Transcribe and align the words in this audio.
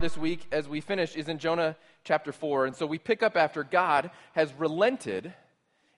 this 0.00 0.16
week 0.16 0.46
as 0.50 0.66
we 0.66 0.80
finish 0.80 1.14
is 1.14 1.28
in 1.28 1.38
Jonah 1.38 1.76
chapter 2.04 2.32
4. 2.32 2.66
And 2.66 2.74
so 2.74 2.86
we 2.86 2.98
pick 2.98 3.22
up 3.22 3.36
after 3.36 3.62
God 3.62 4.10
has 4.32 4.52
relented 4.54 5.32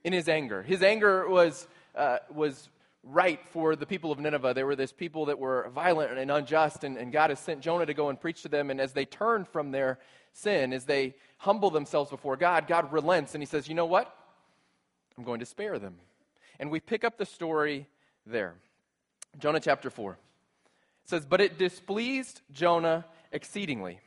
in 0.02 0.12
his 0.12 0.28
anger. 0.28 0.62
His 0.62 0.82
anger 0.82 1.28
was, 1.28 1.68
uh, 1.94 2.18
was 2.28 2.68
right 3.04 3.38
for 3.50 3.76
the 3.76 3.86
people 3.86 4.10
of 4.10 4.18
Nineveh. 4.18 4.54
They 4.54 4.65
were 4.65 4.75
this 4.75 4.92
people 4.92 5.26
that 5.26 5.38
were 5.38 5.70
violent 5.73 6.18
and 6.18 6.30
unjust, 6.30 6.83
and, 6.83 6.96
and 6.96 7.12
God 7.12 7.30
has 7.30 7.38
sent 7.38 7.60
Jonah 7.60 7.86
to 7.86 7.94
go 7.94 8.09
and 8.09 8.20
preach 8.20 8.43
to 8.43 8.48
them. 8.48 8.70
And 8.70 8.80
as 8.80 8.93
they 8.93 9.04
turn 9.04 9.45
from 9.45 9.70
their 9.70 10.00
sin, 10.32 10.73
as 10.73 10.84
they 10.84 11.14
humble 11.39 11.71
themselves 11.71 12.11
before 12.11 12.37
God, 12.37 12.66
God 12.66 12.93
relents 12.93 13.34
and 13.34 13.43
he 13.43 13.46
says, 13.46 13.69
You 13.69 13.75
know 13.75 13.87
what? 13.87 14.12
I'm 15.16 15.25
going 15.25 15.41
to 15.41 15.46
spare 15.46 15.79
them. 15.79 15.95
And 16.59 16.71
we 16.71 16.80
pick 16.80 17.05
up 17.05 17.19
the 17.19 17.27
story 17.27 17.87
there. 18.27 18.55
Jonah 19.39 19.61
chapter 19.61 19.91
4. 19.91 20.12
It 20.12 20.19
says, 21.09 21.25
But 21.25 21.41
it 21.41 21.57
displeased 21.57 22.41
Jonah 22.50 23.05
exceedingly 23.33 24.01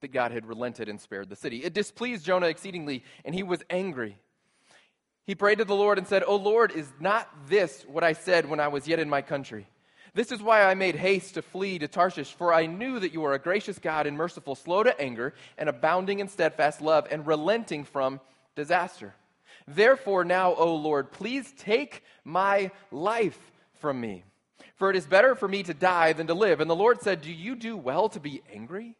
that 0.00 0.12
God 0.12 0.32
had 0.32 0.46
relented 0.46 0.88
and 0.88 1.00
spared 1.00 1.28
the 1.28 1.36
city. 1.36 1.58
It 1.64 1.74
displeased 1.74 2.24
Jonah 2.24 2.46
exceedingly, 2.46 3.04
and 3.24 3.34
he 3.34 3.42
was 3.42 3.62
angry. 3.68 4.16
He 5.26 5.34
prayed 5.34 5.58
to 5.58 5.64
the 5.64 5.74
Lord 5.74 5.98
and 5.98 6.06
said, 6.06 6.24
O 6.26 6.36
Lord, 6.36 6.72
is 6.72 6.90
not 6.98 7.28
this 7.48 7.84
what 7.86 8.02
I 8.02 8.14
said 8.14 8.48
when 8.48 8.60
I 8.60 8.68
was 8.68 8.88
yet 8.88 8.98
in 8.98 9.08
my 9.08 9.22
country? 9.22 9.68
This 10.14 10.32
is 10.32 10.42
why 10.42 10.64
I 10.64 10.74
made 10.74 10.96
haste 10.96 11.34
to 11.34 11.42
flee 11.42 11.78
to 11.78 11.86
Tarshish, 11.86 12.32
for 12.32 12.52
I 12.52 12.66
knew 12.66 12.98
that 12.98 13.12
you 13.12 13.24
are 13.24 13.34
a 13.34 13.38
gracious 13.38 13.78
God 13.78 14.06
and 14.06 14.16
merciful, 14.16 14.54
slow 14.54 14.82
to 14.82 15.00
anger, 15.00 15.34
and 15.56 15.68
abounding 15.68 16.18
in 16.18 16.28
steadfast 16.28 16.80
love, 16.80 17.06
and 17.10 17.26
relenting 17.26 17.84
from 17.84 18.20
disaster. 18.56 19.14
Therefore, 19.68 20.24
now, 20.24 20.54
O 20.54 20.74
Lord, 20.74 21.12
please 21.12 21.52
take 21.56 22.02
my 22.24 22.72
life 22.90 23.38
from 23.74 24.00
me. 24.00 24.24
For 24.80 24.88
it 24.88 24.96
is 24.96 25.04
better 25.04 25.34
for 25.34 25.46
me 25.46 25.62
to 25.64 25.74
die 25.74 26.14
than 26.14 26.26
to 26.28 26.34
live. 26.34 26.58
And 26.58 26.70
the 26.70 26.74
Lord 26.74 27.02
said, 27.02 27.20
Do 27.20 27.30
you 27.30 27.54
do 27.54 27.76
well 27.76 28.08
to 28.08 28.18
be 28.18 28.42
angry? 28.50 28.96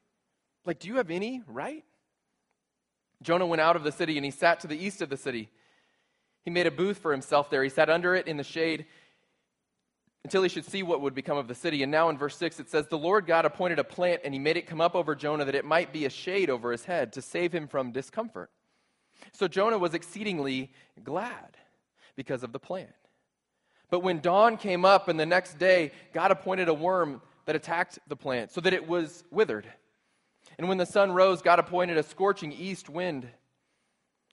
Like, 0.67 0.79
do 0.79 0.89
you 0.89 0.97
have 0.97 1.11
any 1.11 1.41
right? 1.47 1.85
Jonah 3.23 3.47
went 3.47 3.63
out 3.63 3.77
of 3.77 3.83
the 3.83 3.91
city 3.91 4.19
and 4.19 4.25
he 4.25 4.31
sat 4.31 4.61
to 4.61 4.67
the 4.67 4.77
east 4.77 5.01
of 5.01 5.09
the 5.09 5.17
city. 5.17 5.49
He 6.45 6.51
made 6.51 6.67
a 6.67 6.71
booth 6.71 6.99
for 6.99 7.13
himself 7.13 7.49
there. 7.49 7.65
He 7.65 7.71
sat 7.71 7.89
under 7.89 8.15
it 8.15 8.29
in 8.29 8.37
the 8.37 8.45
shade 8.45 8.85
until 10.23 10.43
he 10.43 10.51
should 10.51 10.67
see 10.67 10.83
what 10.83 11.01
would 11.01 11.15
become 11.15 11.39
of 11.39 11.49
the 11.49 11.55
city. 11.55 11.83
And 11.83 11.91
now 11.91 12.11
in 12.11 12.19
verse 12.19 12.37
6 12.37 12.61
it 12.61 12.69
says, 12.69 12.87
The 12.87 12.99
Lord 12.99 13.25
God 13.25 13.47
appointed 13.47 13.79
a 13.79 13.85
plant, 13.85 14.21
and 14.23 14.35
he 14.35 14.41
made 14.41 14.59
it 14.59 14.67
come 14.67 14.83
up 14.83 14.95
over 14.95 15.15
Jonah 15.15 15.47
that 15.47 15.55
it 15.55 15.65
might 15.65 15.95
be 15.95 16.05
a 16.05 16.11
shade 16.11 16.51
over 16.51 16.73
his 16.73 16.85
head 16.85 17.15
to 17.15 17.23
save 17.23 17.55
him 17.55 17.67
from 17.67 17.91
discomfort. 17.91 18.51
So 19.33 19.49
Jonah 19.49 19.79
was 19.79 19.95
exceedingly 19.95 20.73
glad 21.03 21.57
because 22.17 22.43
of 22.43 22.53
the 22.53 22.59
plant. 22.59 22.91
But 23.91 24.01
when 24.01 24.21
dawn 24.21 24.57
came 24.57 24.85
up 24.85 25.09
and 25.09 25.19
the 25.19 25.27
next 25.27 25.59
day, 25.59 25.91
God 26.13 26.31
appointed 26.31 26.69
a 26.69 26.75
worm 26.75 27.21
that 27.45 27.57
attacked 27.57 27.99
the 28.07 28.17
plant 28.17 28.53
so 28.53 28.61
that 28.61 28.73
it 28.73 28.87
was 28.87 29.25
withered. 29.31 29.67
And 30.59 30.69
when 30.69 30.79
the 30.79 30.87
sun 30.87 31.13
rose, 31.13 31.43
God 31.43 31.59
appointed 31.59 31.99
a 31.99 32.03
scorching 32.03 32.53
east 32.53 32.89
wind. 32.89 33.29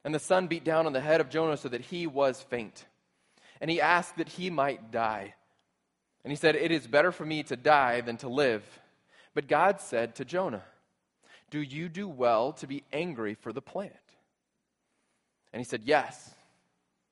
And 0.03 0.13
the 0.13 0.19
sun 0.19 0.47
beat 0.47 0.63
down 0.63 0.85
on 0.85 0.93
the 0.93 1.01
head 1.01 1.19
of 1.19 1.29
Jonah 1.29 1.57
so 1.57 1.69
that 1.69 1.81
he 1.81 2.05
was 2.05 2.41
faint. 2.41 2.85
And 3.59 3.71
he 3.71 3.81
asked 3.81 4.17
that 4.17 4.29
he 4.29 4.49
might 4.49 4.91
die. 4.91 5.33
And 6.23 6.31
he 6.31 6.35
said, 6.35 6.55
It 6.55 6.71
is 6.71 6.85
better 6.85 7.11
for 7.11 7.25
me 7.25 7.43
to 7.43 7.55
die 7.55 8.01
than 8.01 8.17
to 8.17 8.29
live. 8.29 8.63
But 9.33 9.47
God 9.47 9.81
said 9.81 10.15
to 10.15 10.25
Jonah, 10.25 10.63
Do 11.49 11.59
you 11.59 11.89
do 11.89 12.07
well 12.07 12.53
to 12.53 12.67
be 12.67 12.83
angry 12.93 13.33
for 13.33 13.51
the 13.51 13.61
plant? 13.61 13.93
And 15.51 15.59
he 15.59 15.63
said, 15.63 15.81
Yes. 15.85 16.33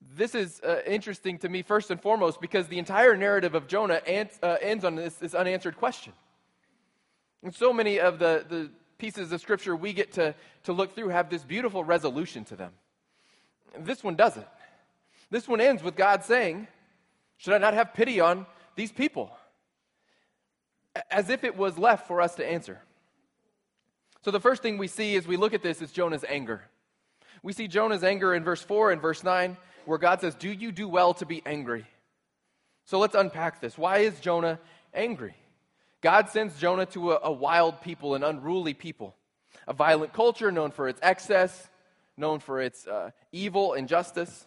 This 0.00 0.34
is 0.34 0.60
uh, 0.60 0.80
interesting 0.86 1.38
to 1.38 1.48
me, 1.48 1.62
first 1.62 1.90
and 1.90 2.00
foremost, 2.00 2.40
because 2.40 2.68
the 2.68 2.78
entire 2.78 3.16
narrative 3.16 3.54
of 3.54 3.66
Jonah 3.66 4.00
ends, 4.06 4.38
uh, 4.42 4.56
ends 4.60 4.84
on 4.84 4.94
this, 4.96 5.14
this 5.14 5.34
unanswered 5.34 5.76
question. 5.76 6.12
And 7.42 7.54
so 7.54 7.72
many 7.72 8.00
of 8.00 8.18
the, 8.18 8.44
the 8.48 8.70
pieces 8.98 9.32
of 9.32 9.40
scripture 9.40 9.76
we 9.76 9.92
get 9.92 10.12
to, 10.12 10.34
to 10.64 10.72
look 10.72 10.94
through 10.94 11.08
have 11.08 11.30
this 11.30 11.42
beautiful 11.44 11.84
resolution 11.84 12.44
to 12.46 12.56
them. 12.56 12.72
This 13.78 14.02
one 14.02 14.14
doesn't. 14.14 14.46
This 15.30 15.46
one 15.46 15.60
ends 15.60 15.82
with 15.82 15.96
God 15.96 16.24
saying, 16.24 16.66
Should 17.36 17.54
I 17.54 17.58
not 17.58 17.74
have 17.74 17.94
pity 17.94 18.20
on 18.20 18.46
these 18.76 18.92
people? 18.92 19.30
As 21.10 21.30
if 21.30 21.44
it 21.44 21.56
was 21.56 21.78
left 21.78 22.06
for 22.06 22.20
us 22.20 22.34
to 22.36 22.46
answer. 22.46 22.80
So, 24.22 24.30
the 24.30 24.40
first 24.40 24.60
thing 24.60 24.76
we 24.76 24.88
see 24.88 25.16
as 25.16 25.26
we 25.26 25.36
look 25.36 25.54
at 25.54 25.62
this 25.62 25.80
is 25.80 25.92
Jonah's 25.92 26.24
anger. 26.28 26.64
We 27.42 27.52
see 27.52 27.68
Jonah's 27.68 28.04
anger 28.04 28.34
in 28.34 28.44
verse 28.44 28.60
4 28.60 28.90
and 28.90 29.00
verse 29.00 29.24
9, 29.24 29.56
where 29.90 29.98
God 29.98 30.20
says, 30.20 30.36
Do 30.36 30.52
you 30.52 30.70
do 30.70 30.88
well 30.88 31.14
to 31.14 31.26
be 31.26 31.42
angry? 31.44 31.84
So, 32.84 33.00
let's 33.00 33.16
unpack 33.16 33.60
this. 33.60 33.76
Why 33.76 33.98
is 33.98 34.20
Jonah 34.20 34.60
angry? 34.94 35.34
God 36.00 36.28
sends 36.28 36.56
Jonah 36.60 36.86
to 36.86 37.10
a, 37.10 37.18
a 37.24 37.32
wild 37.32 37.80
people, 37.80 38.14
an 38.14 38.22
unruly 38.22 38.72
people, 38.72 39.16
a 39.66 39.72
violent 39.72 40.12
culture 40.12 40.52
known 40.52 40.70
for 40.70 40.86
its 40.86 41.00
excess, 41.02 41.68
known 42.16 42.38
for 42.38 42.60
its 42.60 42.86
uh, 42.86 43.10
evil, 43.32 43.74
injustice. 43.74 44.46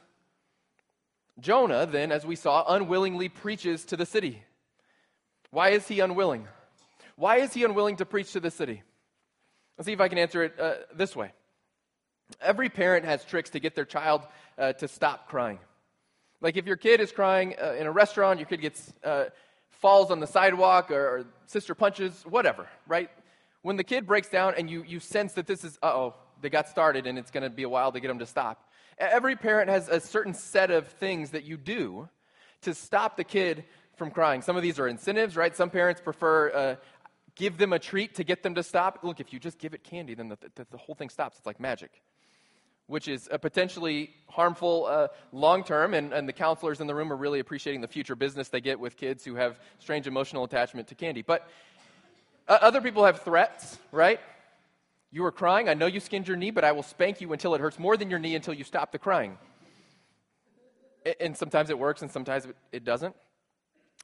Jonah, 1.41 1.85
then, 1.85 2.13
as 2.13 2.25
we 2.25 2.37
saw, 2.37 2.63
unwillingly 2.73 3.27
preaches 3.27 3.83
to 3.83 3.97
the 3.97 4.05
city. 4.05 4.41
Why 5.51 5.71
is 5.71 5.85
he 5.89 5.99
unwilling? 5.99 6.47
Why 7.17 7.39
is 7.39 7.53
he 7.53 7.65
unwilling 7.65 7.97
to 7.97 8.05
preach 8.05 8.31
to 8.31 8.39
the 8.39 8.49
city? 8.49 8.81
Let's 9.77 9.87
see 9.87 9.93
if 9.93 9.99
I 9.99 10.07
can 10.07 10.19
answer 10.19 10.41
it 10.43 10.57
uh, 10.57 10.75
this 10.95 11.17
way. 11.17 11.33
Every 12.41 12.69
parent 12.69 13.06
has 13.06 13.23
tricks 13.23 13.51
to 13.51 13.59
get 13.59 13.75
their 13.75 13.85
child 13.85 14.22
uh, 14.57 14.73
to 14.73 14.88
stop 14.88 15.28
crying. 15.28 15.59
Like 16.41 16.57
if 16.57 16.66
your 16.66 16.75
kid 16.75 17.00
is 17.00 17.11
crying 17.11 17.56
uh, 17.61 17.73
in 17.73 17.88
a 17.88 17.91
restaurant, 17.91 18.39
your 18.39 18.47
kid 18.47 18.61
gets 18.61 18.91
uh, 19.03 19.25
falls 19.69 20.11
on 20.11 20.19
the 20.19 20.28
sidewalk 20.28 20.91
or, 20.91 21.07
or 21.07 21.25
sister 21.45 21.75
punches, 21.75 22.23
whatever, 22.23 22.67
right? 22.88 23.09
When 23.62 23.78
the 23.78 23.83
kid 23.83 24.06
breaks 24.06 24.29
down 24.29 24.53
and 24.57 24.69
you, 24.69 24.83
you 24.85 25.00
sense 25.00 25.33
that 25.33 25.47
this 25.47 25.63
is, 25.63 25.78
uh 25.81 25.88
oh, 25.88 26.16
they 26.41 26.50
got 26.50 26.67
started 26.67 27.07
and 27.07 27.17
it's 27.17 27.31
going 27.31 27.44
to 27.44 27.50
be 27.50 27.63
a 27.63 27.69
while 27.69 27.91
to 27.91 28.00
get 28.00 28.09
them 28.09 28.19
to 28.19 28.25
stop. 28.25 28.69
Every 28.97 29.35
parent 29.35 29.69
has 29.69 29.88
a 29.88 30.00
certain 30.00 30.33
set 30.33 30.69
of 30.69 30.88
things 30.88 31.31
that 31.31 31.45
you 31.45 31.57
do 31.57 32.09
to 32.62 32.73
stop 32.73 33.17
the 33.17 33.23
kid 33.23 33.63
from 33.95 34.12
crying. 34.12 34.41
Some 34.41 34.57
of 34.57 34.63
these 34.63 34.79
are 34.79 34.88
incentives, 34.88 35.38
right? 35.38 35.56
Some 35.56 35.69
parents 35.69 36.01
prefer 36.01 36.51
uh, 36.51 36.75
give 37.35 37.57
them 37.57 37.73
a 37.73 37.79
treat 37.79 38.16
to 38.16 38.23
get 38.23 38.44
them 38.44 38.56
to 38.56 38.63
stop. 38.63 39.00
Look, 39.03 39.19
if 39.19 39.31
you 39.31 39.39
just 39.39 39.59
give 39.59 39.73
it 39.73 39.83
candy, 39.83 40.13
then 40.13 40.29
the, 40.29 40.38
the, 40.56 40.67
the 40.72 40.78
whole 40.78 40.95
thing 40.95 41.09
stops. 41.09 41.38
It's 41.38 41.45
like 41.45 41.59
magic 41.59 41.91
which 42.88 43.07
is 43.07 43.29
a 43.31 43.39
potentially 43.39 44.13
harmful 44.27 44.85
uh, 44.85 45.07
long 45.31 45.63
term. 45.63 45.94
And, 45.94 46.13
and 46.13 46.27
the 46.27 46.33
counselors 46.33 46.81
in 46.81 46.88
the 46.88 46.95
room 46.95 47.11
are 47.11 47.16
really 47.16 47.39
appreciating 47.39 47.81
the 47.81 47.88
future 47.88 48.16
business 48.16 48.49
they 48.49 48.61
get 48.61 48.79
with 48.79 48.97
kids 48.97 49.23
who 49.23 49.35
have 49.35 49.59
strange 49.79 50.07
emotional 50.07 50.44
attachment 50.44 50.88
to 50.89 50.95
candy. 50.95 51.21
But 51.21 51.47
uh, 52.47 52.57
other 52.61 52.81
people 52.81 53.05
have 53.05 53.21
threats, 53.21 53.77
right? 53.91 54.19
You 55.11 55.23
are 55.25 55.31
crying. 55.31 55.69
I 55.69 55.75
know 55.75 55.85
you 55.85 55.99
skinned 55.99 56.27
your 56.27 56.38
knee, 56.38 56.51
but 56.51 56.63
I 56.63 56.71
will 56.71 56.83
spank 56.83 57.21
you 57.21 57.31
until 57.33 57.55
it 57.55 57.61
hurts 57.61 57.79
more 57.79 57.95
than 57.95 58.09
your 58.09 58.19
knee 58.19 58.35
until 58.35 58.53
you 58.53 58.63
stop 58.63 58.91
the 58.91 59.00
crying. 59.00 59.38
And 61.19 61.38
sometimes 61.38 61.69
it 61.69 61.77
works 61.77 62.01
and 62.01 62.09
sometimes 62.09 62.47
it 62.71 62.83
doesn't. 62.83 63.15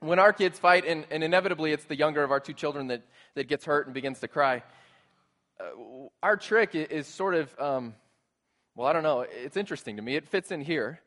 When 0.01 0.19
our 0.19 0.31
kids 0.31 0.59
fight, 0.59 0.85
and, 0.85 1.05
and 1.11 1.23
inevitably 1.23 1.73
it's 1.73 1.83
the 1.85 1.95
younger 1.95 2.23
of 2.23 2.31
our 2.31 2.39
two 2.39 2.53
children 2.53 2.87
that, 2.87 3.01
that 3.35 3.47
gets 3.47 3.65
hurt 3.65 3.87
and 3.87 3.93
begins 3.93 4.19
to 4.19 4.27
cry, 4.27 4.63
uh, 5.59 6.07
our 6.23 6.37
trick 6.37 6.75
is 6.75 7.07
sort 7.07 7.35
of. 7.35 7.59
Um, 7.59 7.95
well, 8.75 8.87
I 8.87 8.93
don't 8.93 9.03
know. 9.03 9.21
It's 9.21 9.57
interesting 9.57 9.97
to 9.97 10.01
me. 10.01 10.15
It 10.15 10.27
fits 10.27 10.51
in 10.51 10.61
here. 10.61 11.01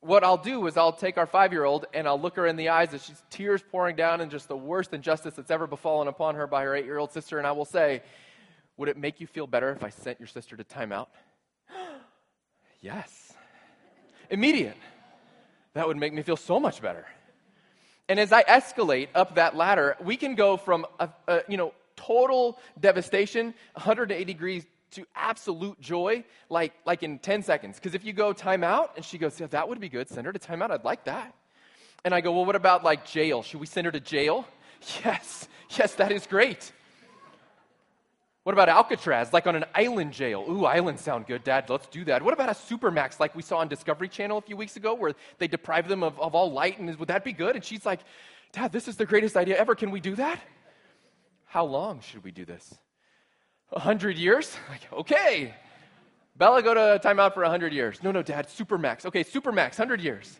What 0.00 0.22
I'll 0.22 0.38
do 0.38 0.66
is 0.68 0.76
I'll 0.76 0.92
take 0.92 1.18
our 1.18 1.26
five 1.26 1.52
year 1.52 1.64
old 1.64 1.86
and 1.92 2.06
I'll 2.06 2.20
look 2.20 2.36
her 2.36 2.46
in 2.46 2.56
the 2.56 2.68
eyes 2.68 2.94
as 2.94 3.04
she's 3.04 3.22
tears 3.30 3.62
pouring 3.70 3.96
down 3.96 4.20
and 4.20 4.30
just 4.30 4.46
the 4.46 4.56
worst 4.56 4.94
injustice 4.94 5.34
that's 5.34 5.50
ever 5.50 5.66
befallen 5.66 6.06
upon 6.06 6.36
her 6.36 6.46
by 6.46 6.62
her 6.62 6.74
eight 6.74 6.84
year 6.84 6.98
old 6.98 7.12
sister, 7.12 7.38
and 7.38 7.46
I 7.46 7.52
will 7.52 7.64
say, 7.64 8.02
Would 8.76 8.88
it 8.88 8.96
make 8.96 9.20
you 9.20 9.26
feel 9.26 9.46
better 9.46 9.70
if 9.70 9.82
I 9.82 9.90
sent 9.90 10.20
your 10.20 10.28
sister 10.28 10.56
to 10.56 10.64
timeout? 10.64 11.08
yes. 12.80 13.32
Immediate. 14.30 14.76
That 15.74 15.88
would 15.88 15.96
make 15.96 16.12
me 16.12 16.22
feel 16.22 16.36
so 16.36 16.60
much 16.60 16.80
better. 16.80 17.06
And 18.08 18.18
as 18.18 18.32
I 18.32 18.42
escalate 18.44 19.08
up 19.14 19.34
that 19.34 19.56
ladder, 19.56 19.96
we 20.02 20.16
can 20.16 20.34
go 20.34 20.56
from 20.56 20.86
a, 20.98 21.08
a 21.26 21.42
you 21.48 21.56
know 21.56 21.74
total 21.96 22.58
devastation, 22.78 23.52
180 23.74 24.24
degrees 24.24 24.64
to 24.92 25.06
absolute 25.14 25.80
joy 25.80 26.24
like, 26.48 26.72
like 26.86 27.02
in 27.02 27.18
10 27.18 27.42
seconds. 27.42 27.76
Because 27.76 27.94
if 27.94 28.04
you 28.04 28.12
go 28.12 28.32
timeout, 28.32 28.96
and 28.96 29.04
she 29.04 29.18
goes, 29.18 29.38
yeah, 29.38 29.46
that 29.48 29.68
would 29.68 29.80
be 29.80 29.88
good, 29.88 30.08
send 30.08 30.26
her 30.26 30.32
to 30.32 30.38
timeout, 30.38 30.70
I'd 30.70 30.84
like 30.84 31.04
that. 31.04 31.34
And 32.04 32.14
I 32.14 32.20
go, 32.20 32.32
well, 32.32 32.44
what 32.44 32.56
about 32.56 32.84
like 32.84 33.06
jail? 33.06 33.42
Should 33.42 33.60
we 33.60 33.66
send 33.66 33.84
her 33.86 33.92
to 33.92 34.00
jail? 34.00 34.46
Yes, 35.04 35.48
yes, 35.76 35.96
that 35.96 36.12
is 36.12 36.24
great. 36.24 36.70
What 38.44 38.52
about 38.52 38.68
Alcatraz, 38.68 39.32
like 39.32 39.46
on 39.46 39.56
an 39.56 39.64
island 39.74 40.12
jail? 40.12 40.44
Ooh, 40.48 40.64
islands 40.64 41.02
sound 41.02 41.26
good, 41.26 41.42
Dad. 41.44 41.68
Let's 41.68 41.88
do 41.88 42.04
that. 42.04 42.22
What 42.22 42.32
about 42.32 42.48
a 42.48 42.52
supermax, 42.52 43.18
like 43.18 43.34
we 43.34 43.42
saw 43.42 43.58
on 43.58 43.68
Discovery 43.68 44.08
Channel 44.08 44.38
a 44.38 44.40
few 44.40 44.56
weeks 44.56 44.76
ago, 44.76 44.94
where 44.94 45.14
they 45.38 45.48
deprive 45.48 45.88
them 45.88 46.02
of, 46.04 46.18
of 46.20 46.34
all 46.34 46.52
light? 46.52 46.78
And 46.78 46.96
would 46.96 47.08
that 47.08 47.24
be 47.24 47.32
good? 47.32 47.56
And 47.56 47.64
she's 47.64 47.84
like, 47.84 48.00
Dad, 48.52 48.72
this 48.72 48.88
is 48.88 48.96
the 48.96 49.04
greatest 49.04 49.36
idea 49.36 49.58
ever. 49.58 49.74
Can 49.74 49.90
we 49.90 50.00
do 50.00 50.14
that? 50.14 50.40
How 51.44 51.64
long 51.64 52.00
should 52.00 52.24
we 52.24 52.30
do 52.30 52.44
this? 52.44 52.78
A 53.72 53.80
hundred 53.80 54.16
years? 54.18 54.56
Like, 54.70 54.92
okay. 54.92 55.54
Bella, 56.36 56.62
go 56.62 56.72
to 56.72 57.00
timeout 57.02 57.34
for 57.34 57.42
a 57.42 57.48
hundred 57.48 57.72
years. 57.72 58.00
No, 58.02 58.12
no, 58.12 58.22
Dad, 58.22 58.46
supermax. 58.46 59.04
Okay, 59.06 59.24
supermax, 59.24 59.76
hundred 59.76 60.00
years. 60.00 60.38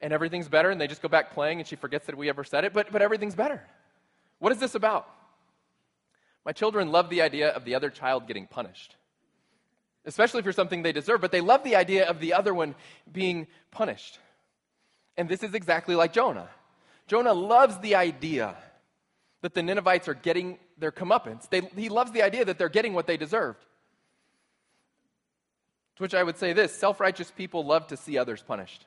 And 0.00 0.12
everything's 0.12 0.48
better, 0.48 0.70
and 0.70 0.80
they 0.80 0.86
just 0.86 1.00
go 1.00 1.08
back 1.08 1.32
playing, 1.32 1.58
and 1.58 1.66
she 1.66 1.76
forgets 1.76 2.06
that 2.06 2.16
we 2.16 2.28
ever 2.28 2.44
said 2.44 2.64
it, 2.64 2.72
but, 2.72 2.92
but 2.92 3.00
everything's 3.00 3.34
better. 3.34 3.62
What 4.40 4.52
is 4.52 4.58
this 4.58 4.74
about? 4.74 5.08
My 6.44 6.52
children 6.52 6.90
love 6.90 7.08
the 7.08 7.22
idea 7.22 7.50
of 7.50 7.64
the 7.64 7.76
other 7.76 7.88
child 7.88 8.26
getting 8.26 8.46
punished, 8.46 8.96
especially 10.04 10.42
for 10.42 10.52
something 10.52 10.82
they 10.82 10.92
deserve, 10.92 11.20
but 11.20 11.30
they 11.30 11.40
love 11.40 11.62
the 11.62 11.76
idea 11.76 12.08
of 12.08 12.18
the 12.18 12.34
other 12.34 12.52
one 12.52 12.74
being 13.10 13.46
punished. 13.70 14.18
And 15.16 15.28
this 15.28 15.42
is 15.42 15.54
exactly 15.54 15.94
like 15.94 16.12
Jonah. 16.12 16.48
Jonah 17.06 17.32
loves 17.32 17.78
the 17.78 17.94
idea 17.94 18.56
that 19.42 19.54
the 19.54 19.62
Ninevites 19.62 20.08
are 20.08 20.14
getting 20.14 20.58
their 20.78 20.92
comeuppance. 20.92 21.48
They, 21.50 21.60
he 21.76 21.88
loves 21.88 22.12
the 22.12 22.22
idea 22.22 22.44
that 22.44 22.58
they're 22.58 22.68
getting 22.68 22.94
what 22.94 23.06
they 23.06 23.16
deserved. 23.16 23.60
To 25.96 26.02
which 26.02 26.14
I 26.14 26.22
would 26.22 26.38
say 26.38 26.52
this 26.52 26.72
self 26.72 27.00
righteous 27.00 27.30
people 27.30 27.66
love 27.66 27.88
to 27.88 27.96
see 27.96 28.16
others 28.16 28.42
punished 28.42 28.86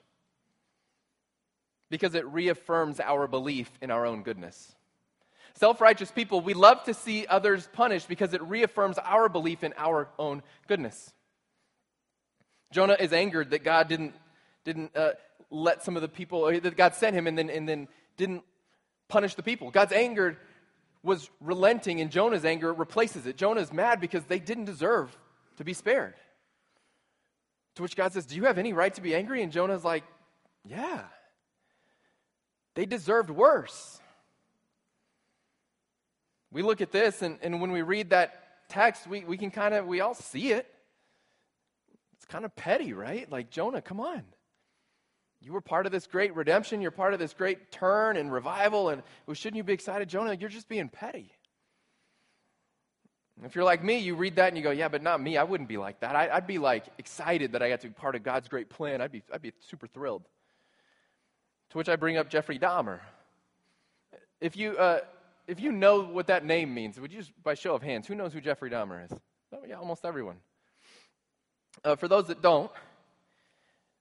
because 1.90 2.16
it 2.16 2.25
reaffirms 2.25 3.00
our 3.00 3.28
belief 3.28 3.69
in 3.81 3.92
our 3.92 4.06
own 4.06 4.24
goodness. 4.24 4.74
Self 5.54 5.80
righteous 5.80 6.12
people, 6.12 6.42
we 6.42 6.54
love 6.54 6.84
to 6.86 6.94
see 6.94 7.28
others 7.28 7.69
punished 7.74 8.07
because 8.07 8.34
it 8.34 8.42
reaffirms 8.42 8.98
our 8.98 9.30
belief 9.30 9.63
in 9.63 9.74
our 9.78 10.10
own 10.18 10.42
goodness. 10.68 11.13
Jonah 12.72 12.98
is 13.00 13.13
angered 13.13 13.52
that 13.52 13.63
God 13.63 13.88
didn't, 13.88 14.13
didn't 14.66 14.96
uh, 14.98 15.12
let 15.50 15.84
some 15.84 15.96
of 15.96 16.02
the 16.02 16.10
people, 16.10 16.46
that 16.60 16.75
God 16.75 16.96
sent 16.96 17.16
him 17.16 17.28
and 17.28 17.38
then, 17.38 17.50
and 17.50 17.69
then 17.69 17.88
didn't 18.18 18.44
punish 19.07 19.36
the 19.36 19.44
people. 19.44 19.72
God's 19.72 19.94
anger 19.94 20.38
was 21.06 21.30
relenting, 21.40 22.02
and 22.02 22.12
Jonah's 22.12 22.44
anger 22.44 22.74
replaces 22.74 23.28
it. 23.28 23.38
Jonah's 23.38 23.72
mad 23.72 24.02
because 24.02 24.25
they 24.25 24.40
didn't 24.40 24.66
deserve 24.66 25.16
to 25.57 25.63
be 25.63 25.74
spared. 25.74 26.16
To 27.75 27.84
which 27.84 27.96
God 27.96 28.12
says, 28.12 28.25
Do 28.25 28.36
you 28.36 28.46
have 28.46 28.57
any 28.57 28.74
right 28.74 28.94
to 28.96 29.02
be 29.02 29.16
angry? 29.16 29.44
And 29.44 29.52
Jonah's 29.52 29.84
like, 29.84 30.04
Yeah. 30.66 31.02
They 32.74 32.86
deserved 32.86 33.30
worse. 33.30 34.02
We 36.52 36.62
look 36.62 36.81
at 36.81 36.92
this, 36.92 37.22
and, 37.22 37.38
and 37.42 37.62
when 37.62 37.72
we 37.72 37.81
read 37.81 38.10
that 38.10 38.68
text, 38.69 39.07
we, 39.07 39.24
we 39.24 39.38
can 39.38 39.52
kind 39.52 39.74
of, 39.74 39.86
we 39.86 40.02
all 40.02 40.13
see 40.13 40.52
it. 40.52 40.68
It's 42.16 42.25
kind 42.25 42.44
of 42.46 42.56
petty, 42.56 42.94
right? 42.94 43.30
Like, 43.31 43.50
Jonah, 43.50 43.81
come 43.81 44.00
on. 44.00 44.24
You 45.41 45.53
were 45.53 45.61
part 45.61 45.85
of 45.85 45.91
this 45.91 46.07
great 46.07 46.35
redemption. 46.35 46.81
You're 46.81 46.91
part 46.91 47.13
of 47.13 47.19
this 47.19 47.33
great 47.33 47.71
turn 47.71 48.17
and 48.17 48.31
revival. 48.31 48.89
And 48.89 49.03
well, 49.27 49.35
shouldn't 49.35 49.57
you 49.57 49.63
be 49.63 49.73
excited? 49.73 50.09
Jonah, 50.09 50.33
you're 50.33 50.49
just 50.49 50.67
being 50.67 50.89
petty. 50.89 51.31
If 53.43 53.53
you're 53.53 53.65
like 53.65 53.83
me, 53.83 53.97
you 53.97 54.15
read 54.15 54.37
that 54.37 54.47
and 54.47 54.57
you 54.57 54.63
go, 54.63 54.71
yeah, 54.71 54.87
but 54.87 55.03
not 55.03 55.21
me. 55.21 55.37
I 55.37 55.43
wouldn't 55.43 55.67
be 55.67 55.77
like 55.77 55.99
that. 55.99 56.15
I, 56.15 56.33
would 56.35 56.47
be 56.47 56.57
like 56.57 56.85
excited 56.97 57.51
that 57.51 57.61
I 57.61 57.69
got 57.69 57.81
to 57.81 57.87
be 57.87 57.93
part 57.93 58.15
of 58.15 58.23
God's 58.23 58.47
great 58.47 58.69
plan. 58.69 59.01
I'd 59.01 59.11
be, 59.11 59.23
I'd 59.33 59.41
be 59.41 59.51
super 59.59 59.87
thrilled. 59.87 60.23
To 61.71 61.77
which 61.77 61.89
I 61.89 61.97
bring 61.97 62.17
up 62.17 62.29
Jeffrey 62.29 62.57
Dahmer. 62.57 62.99
If 64.39 64.55
you, 64.55 64.77
uh, 64.77 64.99
if 65.47 65.59
you 65.59 65.71
know 65.71 66.01
what 66.03 66.27
that 66.27 66.45
name 66.45 66.73
means, 66.73 66.99
would 66.99 67.11
you 67.11 67.19
just, 67.19 67.31
by 67.43 67.55
show 67.55 67.75
of 67.75 67.83
hands, 67.83 68.07
who 68.07 68.15
knows 68.15 68.31
who 68.31 68.39
Jeffrey 68.39 68.69
Dahmer 68.69 69.03
is? 69.03 69.17
Oh, 69.53 69.59
yeah, 69.67 69.75
almost 69.75 70.05
everyone. 70.05 70.37
Uh, 71.83 71.95
for 71.95 72.07
those 72.07 72.27
that 72.27 72.41
don't, 72.41 72.71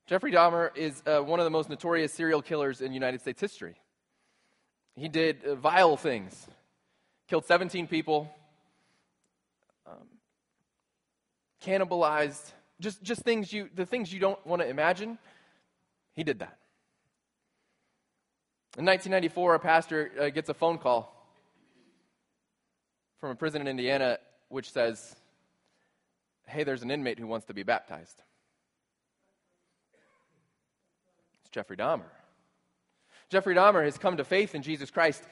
Jeffrey 0.07 0.33
Dahmer 0.33 0.77
is 0.77 1.03
uh, 1.07 1.21
one 1.21 1.41
of 1.41 1.45
the 1.45 1.51
most 1.51 1.71
notorious 1.71 2.13
serial 2.13 2.43
killers 2.43 2.83
in 2.83 2.93
United 2.93 3.23
States 3.23 3.41
history. 3.41 3.77
He 4.97 5.09
did 5.09 5.45
uh, 5.45 5.55
vile 5.55 5.97
things, 5.97 6.47
killed 7.27 7.47
17 7.47 7.87
people, 7.87 8.31
um, 9.87 10.07
cannibalized, 11.65 12.53
just, 12.81 13.03
just 13.03 13.23
things 13.23 13.51
you, 13.51 13.71
the 13.75 13.87
things 13.87 14.13
you 14.13 14.21
don't 14.21 14.45
want 14.47 14.61
to 14.61 14.69
imagine. 14.69 15.19
He 16.13 16.23
did 16.23 16.41
that. 16.41 16.59
In 18.77 18.85
1994, 18.85 19.55
a 19.55 19.59
pastor 19.59 20.13
uh, 20.21 20.29
gets 20.29 20.49
a 20.51 20.55
phone 20.55 20.79
call 20.79 21.11
from 23.21 23.31
a 23.31 23.35
prison 23.35 23.63
in 23.63 23.69
Indiana 23.69 24.19
which 24.49 24.71
says, 24.71 25.17
Hey, 26.47 26.63
there's 26.63 26.83
an 26.83 26.91
inmate 26.91 27.19
who 27.19 27.27
wants 27.27 27.47
to 27.47 27.55
be 27.55 27.63
baptized. 27.63 28.23
It's 31.44 31.44
Jeffrey 31.55 31.77
Dahmer. 31.77 32.11
Jeffrey 33.31 33.55
Dahmer 33.55 33.85
has 33.85 33.97
come 33.97 34.17
to 34.17 34.25
faith 34.25 34.57
in 34.57 34.63
Jesus 34.63 34.91
Christ 34.91 35.23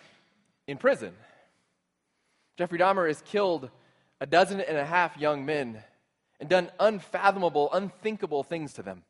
in 0.69 0.77
prison. 0.77 1.13
Jeffrey 2.57 2.79
Dahmer 2.79 3.09
has 3.09 3.21
killed 3.23 3.69
a 4.21 4.27
dozen 4.27 4.61
and 4.61 4.79
a 4.79 4.85
half 4.85 5.17
young 5.19 5.45
men 5.45 5.83
and 6.39 6.49
done 6.49 6.71
unfathomable, 6.79 7.73
unthinkable 7.73 8.45
things 8.45 8.75
to 8.75 8.85
them. 8.85 9.03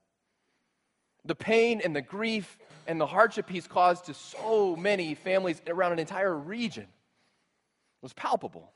The 1.27 1.35
pain 1.35 1.83
and 1.85 1.95
the 1.95 2.01
grief 2.01 2.57
and 2.87 2.99
the 2.99 3.07
hardship 3.07 3.51
he's 3.51 3.67
caused 3.67 4.07
to 4.07 4.15
so 4.15 4.75
many 4.75 5.15
families 5.15 5.61
around 5.67 5.93
an 5.93 5.99
entire 5.99 6.35
region 6.35 6.87
was 8.01 8.15
palpable. 8.15 8.73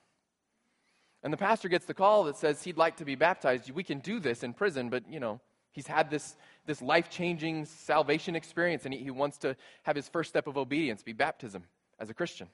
And 1.23 1.33
the 1.33 1.39
pastor 1.39 1.71
gets 1.71 1.87
the 1.87 1.95
call 1.95 2.25
that 2.25 2.37
says 2.37 2.63
he'd 2.63 2.77
like 2.77 2.99
to 2.99 3.07
be 3.07 3.15
baptized. 3.15 3.71
We 3.71 3.83
can 3.83 4.01
do 4.01 4.21
this 4.21 4.43
in 4.43 4.53
prison, 4.53 4.91
but, 4.91 5.11
you 5.11 5.21
know, 5.21 5.41
he's 5.77 5.87
had 5.87 6.11
this, 6.11 6.35
this 6.65 6.83
life 6.83 7.09
changing 7.09 7.67
salvation 7.67 8.35
experience, 8.35 8.85
and 8.87 8.93
he, 8.93 9.05
he 9.05 9.11
wants 9.11 9.39
to 9.39 9.55
have 9.85 9.95
his 9.95 10.09
first 10.09 10.31
step 10.31 10.49
of 10.49 10.57
obedience 10.57 11.03
be 11.05 11.13
baptism 11.13 11.63
as 12.01 12.11
a 12.11 12.15
Christian. 12.15 12.49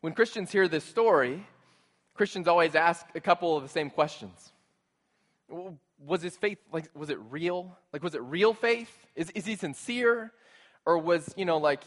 When 0.00 0.14
Christians 0.14 0.50
hear 0.50 0.66
this 0.66 0.84
story, 0.84 1.46
Christians 2.14 2.48
always 2.48 2.74
ask 2.74 3.06
a 3.14 3.20
couple 3.20 3.56
of 3.56 3.62
the 3.62 3.68
same 3.68 3.90
questions. 3.90 4.52
Was 6.04 6.22
his 6.22 6.36
faith, 6.36 6.58
like, 6.72 6.88
was 6.94 7.10
it 7.10 7.18
real? 7.30 7.76
Like, 7.92 8.02
was 8.02 8.14
it 8.14 8.22
real 8.22 8.54
faith? 8.54 8.90
Is, 9.14 9.30
is 9.30 9.44
he 9.44 9.56
sincere? 9.56 10.32
Or 10.86 10.98
was, 10.98 11.32
you 11.36 11.44
know, 11.44 11.58
like, 11.58 11.82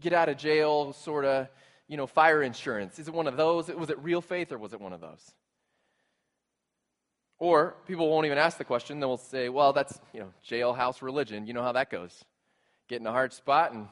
get 0.00 0.12
out 0.12 0.28
of 0.28 0.36
jail 0.36 0.92
sort 0.92 1.24
of, 1.24 1.48
you 1.88 1.96
know, 1.96 2.06
fire 2.06 2.42
insurance? 2.42 2.98
Is 2.98 3.08
it 3.08 3.14
one 3.14 3.26
of 3.26 3.36
those? 3.36 3.68
Was 3.68 3.90
it 3.90 3.98
real 4.00 4.20
faith 4.20 4.52
or 4.52 4.58
was 4.58 4.72
it 4.72 4.80
one 4.80 4.92
of 4.92 5.00
those? 5.00 5.32
Or 7.40 7.74
people 7.86 8.08
won't 8.08 8.26
even 8.26 8.38
ask 8.38 8.58
the 8.58 8.64
question. 8.64 9.00
They'll 9.00 9.16
say, 9.16 9.48
well, 9.48 9.72
that's, 9.72 9.98
you 10.12 10.20
know, 10.20 10.32
jailhouse 10.46 11.00
religion. 11.00 11.46
You 11.46 11.54
know 11.54 11.62
how 11.62 11.72
that 11.72 11.90
goes. 11.90 12.22
Get 12.86 13.00
in 13.00 13.06
a 13.06 13.12
hard 13.12 13.32
spot 13.32 13.72
and 13.72 13.88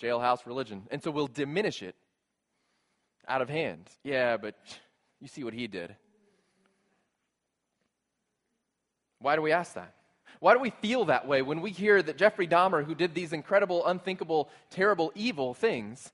jailhouse 0.00 0.46
religion. 0.46 0.82
And 0.90 1.02
so 1.02 1.10
we'll 1.10 1.26
diminish 1.26 1.82
it 1.82 1.96
out 3.26 3.40
of 3.40 3.48
hand. 3.48 3.88
Yeah, 4.04 4.36
but 4.36 4.54
you 5.18 5.28
see 5.28 5.44
what 5.44 5.54
he 5.54 5.66
did. 5.66 5.96
Why 9.18 9.34
do 9.36 9.42
we 9.42 9.52
ask 9.52 9.74
that? 9.74 9.94
Why 10.40 10.52
do 10.52 10.60
we 10.60 10.68
feel 10.68 11.06
that 11.06 11.26
way 11.26 11.40
when 11.40 11.62
we 11.62 11.70
hear 11.70 12.02
that 12.02 12.18
Jeffrey 12.18 12.46
Dahmer, 12.46 12.84
who 12.84 12.94
did 12.94 13.14
these 13.14 13.32
incredible, 13.32 13.86
unthinkable, 13.86 14.50
terrible, 14.68 15.10
evil 15.14 15.54
things, 15.54 16.12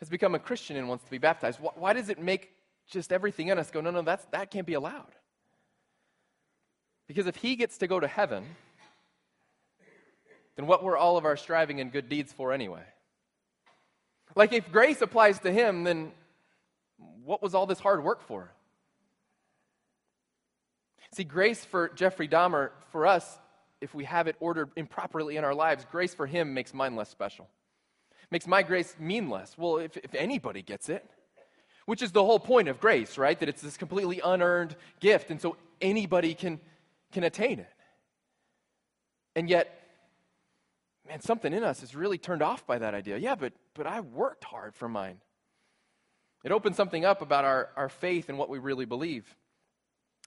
has 0.00 0.10
become 0.10 0.34
a 0.34 0.38
Christian 0.38 0.76
and 0.76 0.86
wants 0.86 1.04
to 1.04 1.10
be 1.10 1.16
baptized? 1.16 1.58
Why, 1.60 1.70
why 1.76 1.92
does 1.94 2.10
it 2.10 2.18
make 2.18 2.50
just 2.90 3.10
everything 3.10 3.48
in 3.48 3.58
us 3.58 3.70
go, 3.70 3.80
no, 3.80 3.90
no, 3.90 4.02
that's, 4.02 4.26
that 4.32 4.50
can't 4.50 4.66
be 4.66 4.74
allowed? 4.74 5.14
Because 7.08 7.26
if 7.26 7.36
he 7.36 7.56
gets 7.56 7.78
to 7.78 7.88
go 7.88 7.98
to 7.98 8.06
heaven, 8.06 8.44
then 10.56 10.66
what 10.66 10.84
were 10.84 10.96
all 10.96 11.16
of 11.16 11.24
our 11.24 11.36
striving 11.36 11.80
and 11.80 11.90
good 11.90 12.08
deeds 12.08 12.32
for 12.32 12.52
anyway? 12.52 12.82
Like, 14.36 14.52
if 14.52 14.70
grace 14.70 15.00
applies 15.00 15.40
to 15.40 15.50
him, 15.50 15.84
then 15.84 16.12
what 17.24 17.42
was 17.42 17.54
all 17.54 17.66
this 17.66 17.80
hard 17.80 18.04
work 18.04 18.22
for? 18.22 18.50
See, 21.12 21.24
grace 21.24 21.64
for 21.64 21.88
Jeffrey 21.88 22.28
Dahmer, 22.28 22.70
for 22.92 23.06
us, 23.06 23.38
if 23.80 23.94
we 23.94 24.04
have 24.04 24.26
it 24.26 24.36
ordered 24.40 24.70
improperly 24.76 25.36
in 25.36 25.44
our 25.44 25.54
lives, 25.54 25.86
grace 25.90 26.14
for 26.14 26.26
him 26.26 26.52
makes 26.52 26.74
mine 26.74 26.96
less 26.96 27.08
special. 27.08 27.48
Makes 28.30 28.46
my 28.46 28.62
grace 28.62 28.94
mean 28.98 29.30
less. 29.30 29.56
Well, 29.56 29.78
if, 29.78 29.96
if 29.96 30.14
anybody 30.14 30.60
gets 30.60 30.88
it, 30.88 31.08
which 31.86 32.02
is 32.02 32.12
the 32.12 32.22
whole 32.22 32.38
point 32.38 32.68
of 32.68 32.80
grace, 32.80 33.16
right? 33.16 33.38
That 33.38 33.48
it's 33.48 33.62
this 33.62 33.78
completely 33.78 34.20
unearned 34.22 34.76
gift, 35.00 35.30
and 35.30 35.40
so 35.40 35.56
anybody 35.80 36.34
can, 36.34 36.60
can 37.12 37.24
attain 37.24 37.58
it. 37.58 37.72
And 39.34 39.48
yet, 39.48 39.82
man, 41.06 41.20
something 41.20 41.52
in 41.52 41.62
us 41.62 41.82
is 41.82 41.94
really 41.94 42.18
turned 42.18 42.42
off 42.42 42.66
by 42.66 42.78
that 42.78 42.94
idea. 42.94 43.16
Yeah, 43.18 43.34
but, 43.34 43.52
but 43.74 43.86
I 43.86 44.00
worked 44.00 44.44
hard 44.44 44.74
for 44.74 44.88
mine. 44.88 45.18
It 46.44 46.52
opens 46.52 46.76
something 46.76 47.04
up 47.04 47.22
about 47.22 47.44
our, 47.44 47.70
our 47.76 47.88
faith 47.88 48.28
and 48.28 48.38
what 48.38 48.48
we 48.48 48.58
really 48.58 48.84
believe. 48.84 49.34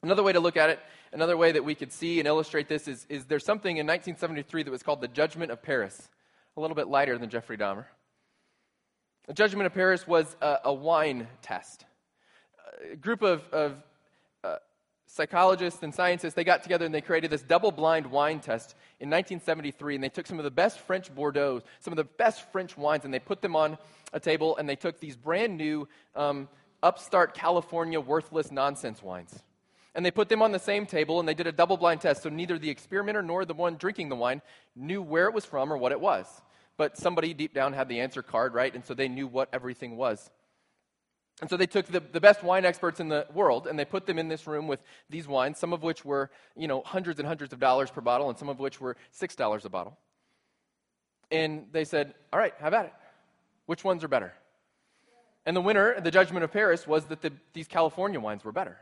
Another 0.04 0.24
way 0.24 0.34
to 0.34 0.40
look 0.40 0.58
at 0.58 0.70
it, 0.70 0.80
another 1.14 1.38
way 1.38 1.52
that 1.52 1.64
we 1.64 1.76
could 1.76 1.92
see 1.92 2.20
and 2.20 2.28
illustrate 2.28 2.68
this 2.68 2.88
is, 2.88 3.06
is 3.08 3.26
there's 3.26 3.46
something 3.46 3.78
in 3.78 3.86
1973 3.86 4.64
that 4.64 4.72
was 4.72 4.82
called 4.82 5.00
the 5.00 5.08
Judgment 5.08 5.52
of 5.52 5.62
Paris, 5.62 6.10
a 6.58 6.62
little 6.62 6.76
bit 6.76 6.88
lighter 6.88 7.18
than 7.18 7.30
Jeffrey 7.30 7.58
Dahmer. 7.58 7.86
The 9.28 9.34
judgment 9.34 9.68
of 9.68 9.74
Paris 9.74 10.08
was 10.08 10.36
a, 10.42 10.58
a 10.66 10.74
wine 10.74 11.28
test. 11.42 11.86
A 12.92 12.96
group 12.96 13.22
of, 13.22 13.48
of 13.52 13.76
psychologists 15.12 15.84
and 15.84 15.94
scientists, 15.94 16.36
they 16.36 16.44
got 16.44 16.64
together 16.64 16.86
and 16.86 16.96
they 16.96 17.02
created 17.02 17.30
this 17.30 17.42
double 17.42 17.72
blind 17.72 18.08
wine 18.08 18.40
test 18.40 18.76
in 19.00 19.10
1973. 19.10 19.96
And 19.96 20.04
they 20.04 20.10
took 20.10 20.26
some 20.26 20.40
of 20.40 20.46
the 20.46 20.52
best 20.52 20.80
French 20.80 21.14
Bordeaux, 21.14 21.62
some 21.80 21.92
of 21.92 21.98
the 21.98 22.06
best 22.06 22.50
French 22.52 22.78
wines, 22.78 23.04
and 23.04 23.14
they 23.14 23.20
put 23.20 23.42
them 23.42 23.56
on 23.56 23.78
a 24.14 24.20
table 24.20 24.56
and 24.58 24.68
they 24.68 24.76
took 24.76 25.00
these 25.00 25.18
brand 25.18 25.58
new 25.58 25.88
um, 26.16 26.48
upstart 26.82 27.34
California 27.34 28.00
worthless 28.00 28.52
nonsense 28.52 29.04
wines. 29.04 29.44
And 29.94 30.06
they 30.06 30.12
put 30.12 30.30
them 30.30 30.42
on 30.42 30.54
the 30.54 30.60
same 30.60 30.86
table 30.86 31.20
and 31.20 31.28
they 31.28 31.34
did 31.34 31.48
a 31.48 31.52
double 31.52 31.76
blind 31.76 32.00
test. 32.00 32.24
So 32.24 32.30
neither 32.30 32.58
the 32.58 32.70
experimenter 32.70 33.22
nor 33.22 33.44
the 33.44 33.54
one 33.54 33.76
drinking 33.76 34.08
the 34.08 34.16
wine 34.16 34.42
knew 34.78 35.02
where 35.02 35.28
it 35.28 35.34
was 35.34 35.44
from 35.44 35.74
or 35.74 35.78
what 35.78 35.92
it 35.92 36.00
was. 36.00 36.26
But 36.78 36.98
somebody 36.98 37.34
deep 37.34 37.54
down 37.54 37.74
had 37.74 37.90
the 37.90 38.00
answer 38.00 38.22
card, 38.22 38.54
right? 38.54 38.74
And 38.74 38.86
so 38.86 38.94
they 38.94 39.10
knew 39.10 39.28
what 39.28 39.50
everything 39.52 39.98
was. 39.98 40.32
And 41.42 41.50
so 41.50 41.58
they 41.58 41.66
took 41.66 41.88
the, 41.88 42.00
the 42.00 42.22
best 42.22 42.44
wine 42.44 42.66
experts 42.66 43.00
in 43.00 43.10
the 43.10 43.26
world 43.34 43.66
and 43.66 43.78
they 43.78 43.86
put 43.86 44.06
them 44.06 44.20
in 44.20 44.28
this 44.28 44.46
room 44.46 44.68
with 44.68 44.80
these 45.10 45.28
wines, 45.28 45.58
some 45.58 45.74
of 45.74 45.82
which 45.82 46.06
were, 46.06 46.30
you 46.56 46.68
know, 46.68 46.84
hundreds 46.86 47.20
and 47.20 47.28
hundreds 47.28 47.52
of 47.52 47.60
dollars 47.60 47.90
per 47.90 48.00
bottle 48.00 48.30
and 48.30 48.38
some 48.38 48.48
of 48.48 48.60
which 48.60 48.80
were 48.80 48.96
$6 49.20 49.66
a 49.66 49.70
bottle. 49.70 49.98
And 51.32 51.66
they 51.72 51.84
said, 51.84 52.14
all 52.32 52.40
right, 52.40 52.54
have 52.60 52.76
at 52.76 52.86
it. 52.86 52.94
Which 53.66 53.84
ones 53.84 54.04
are 54.04 54.08
better? 54.08 54.34
And 55.46 55.56
the 55.56 55.62
winner, 55.62 56.00
the 56.00 56.12
judgment 56.12 56.44
of 56.44 56.52
Paris, 56.52 56.86
was 56.86 57.06
that 57.06 57.22
the, 57.22 57.34
these 57.54 57.68
California 57.68 58.20
wines 58.20 58.44
were 58.44 58.52
better. 58.52 58.78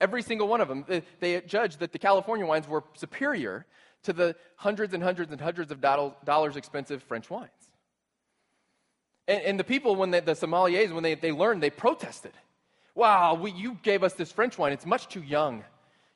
Every 0.00 0.22
single 0.22 0.46
one 0.46 0.60
of 0.60 0.68
them, 0.68 0.84
they, 0.86 1.02
they 1.20 1.40
judged 1.40 1.78
that 1.80 1.92
the 1.92 1.98
California 1.98 2.44
wines 2.44 2.68
were 2.68 2.84
superior 2.94 3.64
to 4.02 4.12
the 4.12 4.36
hundreds 4.56 4.92
and 4.92 5.02
hundreds 5.02 5.32
and 5.32 5.40
hundreds 5.40 5.72
of 5.72 5.80
dollars 5.80 6.56
expensive 6.56 7.02
French 7.02 7.30
wines. 7.30 7.67
And, 9.28 9.42
and 9.42 9.60
the 9.60 9.64
people, 9.64 9.94
when 9.94 10.10
they, 10.10 10.20
the 10.20 10.32
sommeliers, 10.32 10.92
when 10.92 11.04
they, 11.04 11.14
they 11.14 11.30
learned, 11.30 11.62
they 11.62 11.70
protested. 11.70 12.32
Wow, 12.94 13.34
we, 13.34 13.52
you 13.52 13.78
gave 13.82 14.02
us 14.02 14.14
this 14.14 14.32
French 14.32 14.58
wine. 14.58 14.72
It's 14.72 14.86
much 14.86 15.06
too 15.08 15.22
young. 15.22 15.62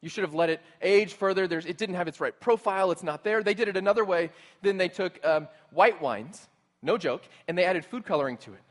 You 0.00 0.08
should 0.08 0.24
have 0.24 0.34
let 0.34 0.50
it 0.50 0.60
age 0.80 1.12
further. 1.12 1.46
There's, 1.46 1.66
it 1.66 1.78
didn't 1.78 1.94
have 1.94 2.08
its 2.08 2.20
right 2.20 2.38
profile. 2.40 2.90
It's 2.90 3.04
not 3.04 3.22
there. 3.22 3.44
They 3.44 3.54
did 3.54 3.68
it 3.68 3.76
another 3.76 4.04
way. 4.04 4.30
Then 4.62 4.78
they 4.78 4.88
took 4.88 5.24
um, 5.24 5.46
white 5.70 6.02
wines, 6.02 6.48
no 6.82 6.98
joke, 6.98 7.22
and 7.46 7.56
they 7.56 7.64
added 7.64 7.84
food 7.84 8.04
coloring 8.04 8.38
to 8.38 8.54
it. 8.54 8.62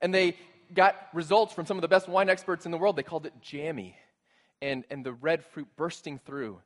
And 0.00 0.14
they 0.14 0.36
got 0.72 1.08
results 1.12 1.52
from 1.52 1.66
some 1.66 1.76
of 1.76 1.82
the 1.82 1.88
best 1.88 2.08
wine 2.08 2.30
experts 2.30 2.64
in 2.64 2.72
the 2.72 2.78
world. 2.78 2.96
They 2.96 3.02
called 3.02 3.26
it 3.26 3.34
jammy 3.42 3.96
and, 4.62 4.84
and 4.90 5.04
the 5.04 5.12
red 5.12 5.44
fruit 5.44 5.68
bursting 5.76 6.18
through. 6.24 6.58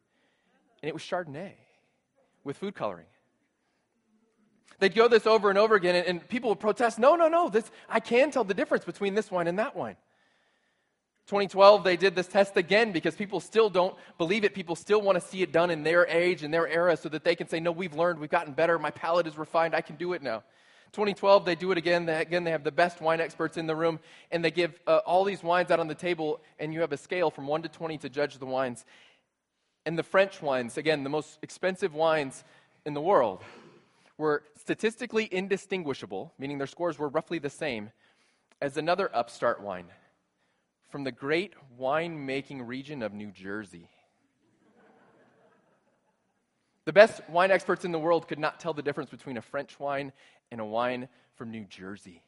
And 0.82 0.88
it 0.88 0.94
was 0.94 1.02
Chardonnay 1.02 1.54
with 2.44 2.56
food 2.56 2.76
coloring. 2.76 3.06
They'd 4.78 4.94
go 4.94 5.08
this 5.08 5.26
over 5.26 5.50
and 5.50 5.58
over 5.58 5.74
again, 5.74 5.96
and, 5.96 6.06
and 6.06 6.28
people 6.28 6.50
would 6.50 6.60
protest 6.60 6.98
no, 6.98 7.16
no, 7.16 7.28
no, 7.28 7.48
this, 7.48 7.70
I 7.88 8.00
can 8.00 8.30
tell 8.30 8.44
the 8.44 8.54
difference 8.54 8.84
between 8.84 9.14
this 9.14 9.30
wine 9.30 9.48
and 9.48 9.58
that 9.58 9.74
wine. 9.74 9.96
2012, 11.26 11.84
they 11.84 11.96
did 11.96 12.14
this 12.14 12.26
test 12.26 12.56
again 12.56 12.90
because 12.90 13.14
people 13.14 13.38
still 13.38 13.68
don't 13.68 13.94
believe 14.16 14.44
it. 14.44 14.54
People 14.54 14.74
still 14.74 15.02
want 15.02 15.20
to 15.20 15.26
see 15.26 15.42
it 15.42 15.52
done 15.52 15.70
in 15.70 15.82
their 15.82 16.06
age 16.06 16.42
and 16.42 16.54
their 16.54 16.66
era 16.66 16.96
so 16.96 17.10
that 17.10 17.22
they 17.22 17.34
can 17.34 17.46
say, 17.46 17.60
No, 17.60 17.70
we've 17.70 17.94
learned, 17.94 18.18
we've 18.18 18.30
gotten 18.30 18.54
better, 18.54 18.78
my 18.78 18.90
palate 18.90 19.26
is 19.26 19.36
refined, 19.36 19.74
I 19.74 19.82
can 19.82 19.96
do 19.96 20.14
it 20.14 20.22
now. 20.22 20.42
2012, 20.92 21.44
they 21.44 21.54
do 21.54 21.70
it 21.70 21.76
again. 21.76 22.06
They, 22.06 22.18
again, 22.18 22.44
they 22.44 22.50
have 22.50 22.64
the 22.64 22.72
best 22.72 23.02
wine 23.02 23.20
experts 23.20 23.58
in 23.58 23.66
the 23.66 23.76
room, 23.76 24.00
and 24.30 24.42
they 24.42 24.50
give 24.50 24.80
uh, 24.86 25.00
all 25.04 25.24
these 25.24 25.42
wines 25.42 25.70
out 25.70 25.80
on 25.80 25.86
the 25.86 25.94
table, 25.94 26.40
and 26.58 26.72
you 26.72 26.80
have 26.80 26.92
a 26.92 26.96
scale 26.96 27.30
from 27.30 27.46
1 27.46 27.62
to 27.62 27.68
20 27.68 27.98
to 27.98 28.08
judge 28.08 28.38
the 28.38 28.46
wines. 28.46 28.86
And 29.84 29.98
the 29.98 30.02
French 30.02 30.40
wines, 30.40 30.78
again, 30.78 31.04
the 31.04 31.10
most 31.10 31.38
expensive 31.42 31.94
wines 31.94 32.42
in 32.86 32.94
the 32.94 33.02
world, 33.02 33.42
were 34.18 34.42
statistically 34.56 35.28
indistinguishable, 35.32 36.34
meaning 36.38 36.58
their 36.58 36.66
scores 36.66 36.98
were 36.98 37.08
roughly 37.08 37.38
the 37.38 37.48
same, 37.48 37.90
as 38.60 38.76
another 38.76 39.08
upstart 39.14 39.62
wine 39.62 39.86
from 40.90 41.04
the 41.04 41.12
great 41.12 41.54
wine-making 41.76 42.62
region 42.62 43.02
of 43.02 43.12
New 43.12 43.30
Jersey. 43.30 43.88
The 46.84 46.92
best 46.92 47.20
wine 47.28 47.50
experts 47.50 47.84
in 47.84 47.92
the 47.92 47.98
world 47.98 48.26
could 48.26 48.38
not 48.38 48.58
tell 48.58 48.72
the 48.72 48.82
difference 48.82 49.10
between 49.10 49.36
a 49.36 49.42
French 49.42 49.78
wine 49.78 50.12
and 50.50 50.60
a 50.60 50.64
wine 50.64 51.08
from 51.36 51.50
New 51.50 51.64
Jersey. 51.64 52.22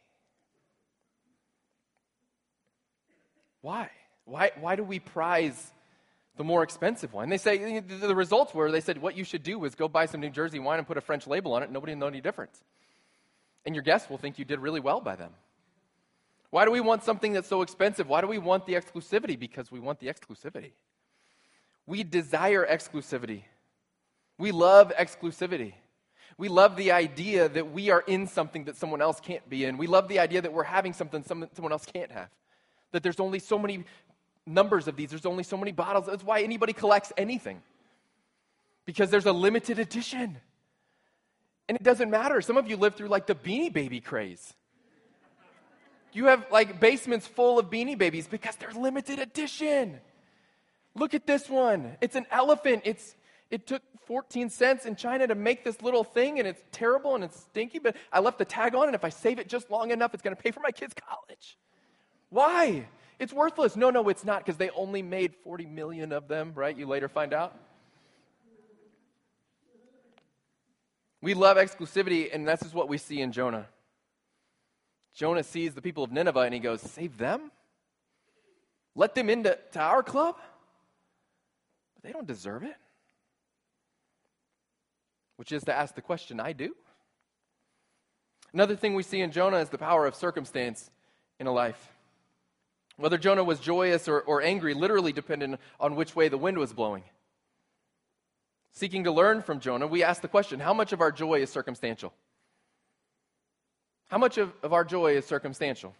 Why? 3.63 3.91
Why, 4.27 4.53
why 4.61 4.77
do 4.77 4.85
we 4.85 4.99
prize 5.01 5.73
the 6.37 6.45
more 6.45 6.63
expensive 6.63 7.13
wine. 7.13 7.29
They 7.29 7.39
say 7.39 7.81
the 7.81 8.15
results 8.15 8.55
were 8.55 8.71
they 8.71 8.81
said 8.81 8.99
what 8.99 9.17
you 9.17 9.25
should 9.25 9.43
do 9.43 9.65
is 9.65 9.75
go 9.75 9.89
buy 9.89 10.07
some 10.07 10.21
New 10.21 10.31
Jersey 10.31 10.59
wine 10.59 10.79
and 10.79 10.87
put 10.87 10.97
a 10.97 11.01
French 11.01 11.27
label 11.27 11.53
on 11.55 11.63
it. 11.63 11.71
Nobody 11.71 11.93
will 11.93 12.01
know 12.01 12.07
any 12.07 12.21
difference. 12.21 12.63
And 13.67 13.75
your 13.75 13.83
guests 13.83 14.09
will 14.09 14.19
think 14.19 14.39
you 14.39 14.45
did 14.45 14.59
really 14.59 14.81
well 14.81 15.01
by 15.01 15.17
them. 15.17 15.33
Why 16.51 16.65
do 16.65 16.71
we 16.71 16.81
want 16.81 17.05
something 17.05 17.33
that's 17.33 17.49
so 17.49 17.63
expensive? 17.63 18.09
Why 18.09 18.21
do 18.21 18.27
we 18.27 18.39
want 18.39 18.67
the 18.67 18.75
exclusivity? 18.75 19.39
Because 19.39 19.71
we 19.71 19.79
want 19.79 20.01
the 20.01 20.09
exclusivity. 20.09 20.73
We 21.87 22.03
desire 22.03 22.67
exclusivity. 22.67 23.43
We 24.39 24.51
love 24.51 24.93
exclusivity. 24.99 25.75
We 26.39 26.49
love 26.49 26.77
the 26.77 26.93
idea 26.93 27.49
that 27.49 27.73
we 27.73 27.91
are 27.91 28.01
in 28.01 28.27
something 28.27 28.65
that 28.65 28.77
someone 28.77 29.03
else 29.03 29.21
can't 29.21 29.47
be 29.49 29.65
in. 29.65 29.77
We 29.77 29.87
love 29.87 30.09
the 30.09 30.19
idea 30.19 30.41
that 30.41 30.53
we're 30.53 30.65
having 30.65 30.93
something 30.93 31.23
someone 31.23 31.73
else 31.73 31.85
can't 31.85 32.11
have. 32.11 32.31
That 32.93 33.03
there's 33.03 33.21
only 33.21 33.39
so 33.39 33.59
many 33.59 33.85
numbers 34.47 34.89
of 34.89 34.97
these. 34.97 35.11
There's 35.11 35.27
only 35.27 35.45
so 35.45 35.57
many 35.57 35.73
bottles. 35.73 36.07
That's 36.07 36.25
why 36.25 36.43
anybody 36.43 36.73
collects 36.73 37.13
anything. 37.17 37.63
Because 38.85 39.11
there's 39.11 39.27
a 39.27 39.33
limited 39.33 39.79
edition. 39.79 40.39
And 41.69 41.77
it 41.77 41.83
doesn't 41.83 42.11
matter. 42.11 42.41
Some 42.41 42.57
of 42.57 42.69
you 42.69 42.77
live 42.77 42.95
through 42.95 43.09
like 43.09 43.27
the 43.27 43.35
beanie 43.35 43.73
baby 43.73 44.01
craze. 44.01 44.55
You 46.13 46.27
have 46.27 46.45
like 46.51 46.81
basements 46.81 47.27
full 47.27 47.59
of 47.59 47.71
beanie 47.71 47.97
babies 47.97 48.27
because 48.27 48.57
they're 48.57 48.73
limited 48.73 49.21
edition. 49.21 50.01
Look 50.97 51.15
at 51.15 51.27
this 51.27 51.49
one. 51.49 51.97
It's 52.01 52.17
an 52.17 52.27
elephant. 52.33 52.83
It's 52.85 53.15
it 53.51 53.67
took 53.67 53.83
14 54.07 54.51
cents 54.51 54.87
in 54.87 54.97
China 54.97 55.27
to 55.27 55.35
make 55.35 55.63
this 55.65 55.83
little 55.83 56.03
thing 56.03 56.39
and 56.39 56.49
it's 56.49 56.63
terrible 56.73 57.15
and 57.15 57.23
it's 57.23 57.39
stinky, 57.39 57.79
but 57.79 57.97
I 58.13 58.21
left 58.21 58.39
the 58.39 58.45
tag 58.45 58.75
on 58.75 58.87
and 58.87 58.95
if 58.95 59.05
I 59.05 59.09
save 59.09 59.39
it 59.39 59.49
just 59.49 59.71
long 59.71 59.93
enough, 59.93 60.15
it's 60.15 60.23
going 60.23 60.35
to 60.35 60.43
pay 60.43 60.51
for 60.51 60.61
my 60.61 60.73
kids' 60.73 60.95
college. 60.95 61.57
Why? 62.29 62.87
It's 63.21 63.35
worthless. 63.35 63.77
No, 63.77 63.91
no, 63.91 64.09
it's 64.09 64.25
not 64.25 64.39
because 64.45 64.57
they 64.57 64.71
only 64.71 65.03
made 65.03 65.35
40 65.45 65.67
million 65.67 66.11
of 66.11 66.27
them, 66.27 66.53
right? 66.55 66.75
You 66.75 66.87
later 66.87 67.07
find 67.07 67.35
out. 67.35 67.55
We 71.21 71.35
love 71.35 71.59
exclusivity, 71.59 72.35
and 72.35 72.49
this 72.49 72.63
is 72.63 72.73
what 72.73 72.89
we 72.89 72.97
see 72.97 73.21
in 73.21 73.31
Jonah. 73.31 73.67
Jonah 75.15 75.43
sees 75.43 75.75
the 75.75 75.83
people 75.83 76.03
of 76.03 76.11
Nineveh 76.11 76.41
and 76.41 76.55
he 76.55 76.61
goes, 76.61 76.81
Save 76.81 77.19
them? 77.19 77.51
Let 78.95 79.15
them 79.15 79.29
into 79.29 79.59
to 79.73 79.81
our 79.81 80.03
club? 80.03 80.37
But 81.95 82.03
they 82.03 82.13
don't 82.13 82.27
deserve 82.27 82.63
it. 82.63 82.77
Which 85.37 85.53
is 85.53 85.65
to 85.65 85.75
ask 85.75 85.95
the 85.95 86.01
question 86.01 86.41
I 86.41 86.55
do. 86.55 86.75
Another 88.55 88.77
thing 88.77 88.95
we 88.95 89.03
see 89.03 89.21
in 89.21 89.31
Jonah 89.31 89.59
is 89.59 89.69
the 89.69 89.79
power 89.79 90.07
of 90.07 90.15
circumstance 90.15 90.91
in 91.39 91.47
a 91.47 91.53
life. 91.53 91.93
Whether 93.01 93.17
Jonah 93.17 93.43
was 93.43 93.61
joyous 93.61 94.09
or, 94.09 94.21
or 94.21 94.43
angry 94.43 94.75
literally 94.75 95.13
depended 95.13 95.59
on 95.81 95.97
which 95.97 96.15
way 96.15 96.29
the 96.29 96.37
wind 96.37 96.59
was 96.59 96.75
blowing. 96.75 97.03
Seeking 98.73 99.05
to 99.05 99.11
learn 99.11 99.41
from 99.41 99.59
Jonah, 99.59 99.87
we 99.87 100.05
ask 100.05 100.21
the 100.21 100.29
question 100.29 100.61
how 100.61 100.75
much 100.75 100.93
of 100.93 101.01
our 101.01 101.11
joy 101.11 101.41
is 101.41 101.49
circumstantial? 101.49 102.13
How 104.09 104.19
much 104.19 104.37
of, 104.37 104.53
of 104.63 104.75
our 104.75 104.85
joy 104.85 105.17
is 105.17 105.25
circumstantial? 105.25 105.95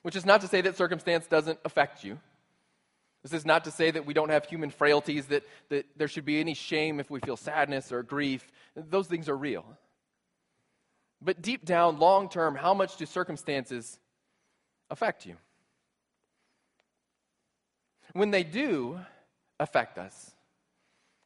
Which 0.00 0.16
is 0.16 0.24
not 0.24 0.40
to 0.40 0.48
say 0.48 0.62
that 0.62 0.78
circumstance 0.78 1.26
doesn't 1.26 1.58
affect 1.62 2.04
you. 2.04 2.18
This 3.22 3.34
is 3.34 3.44
not 3.44 3.64
to 3.64 3.70
say 3.70 3.90
that 3.90 4.06
we 4.06 4.14
don't 4.14 4.30
have 4.30 4.46
human 4.46 4.70
frailties, 4.70 5.26
that, 5.26 5.42
that 5.68 5.84
there 5.96 6.08
should 6.08 6.24
be 6.24 6.40
any 6.40 6.54
shame 6.54 7.00
if 7.00 7.10
we 7.10 7.20
feel 7.20 7.36
sadness 7.36 7.92
or 7.92 8.02
grief. 8.02 8.50
Those 8.74 9.08
things 9.08 9.28
are 9.28 9.36
real. 9.36 9.66
But 11.20 11.42
deep 11.42 11.66
down, 11.66 11.98
long 11.98 12.30
term, 12.30 12.54
how 12.54 12.72
much 12.72 12.96
do 12.96 13.04
circumstances 13.04 13.98
affect 14.88 15.26
you? 15.26 15.36
When 18.16 18.30
they 18.30 18.42
do 18.42 18.98
affect 19.60 19.98
us, 19.98 20.32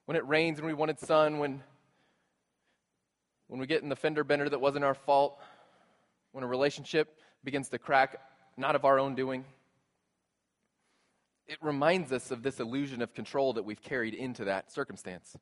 when 0.06 0.16
it 0.16 0.26
rains 0.26 0.58
and 0.58 0.66
we 0.66 0.74
wanted 0.74 0.98
sun, 0.98 1.38
when, 1.38 1.62
when 3.46 3.60
we 3.60 3.66
get 3.66 3.82
in 3.82 3.88
the 3.88 3.96
fender 3.96 4.24
bender 4.24 4.48
that 4.48 4.60
wasn't 4.60 4.84
our 4.84 4.94
fault, 4.94 5.38
when 6.32 6.44
a 6.44 6.46
relationship 6.46 7.18
begins 7.44 7.68
to 7.68 7.78
crack, 7.78 8.20
not 8.56 8.74
of 8.74 8.84
our 8.84 8.98
own 8.98 9.14
doing, 9.14 9.44
it 11.46 11.58
reminds 11.60 12.12
us 12.12 12.30
of 12.30 12.42
this 12.42 12.60
illusion 12.60 13.02
of 13.02 13.14
control 13.14 13.52
that 13.54 13.64
we've 13.64 13.82
carried 13.82 14.14
into 14.14 14.44
that 14.44 14.72
circumstance. 14.72 15.36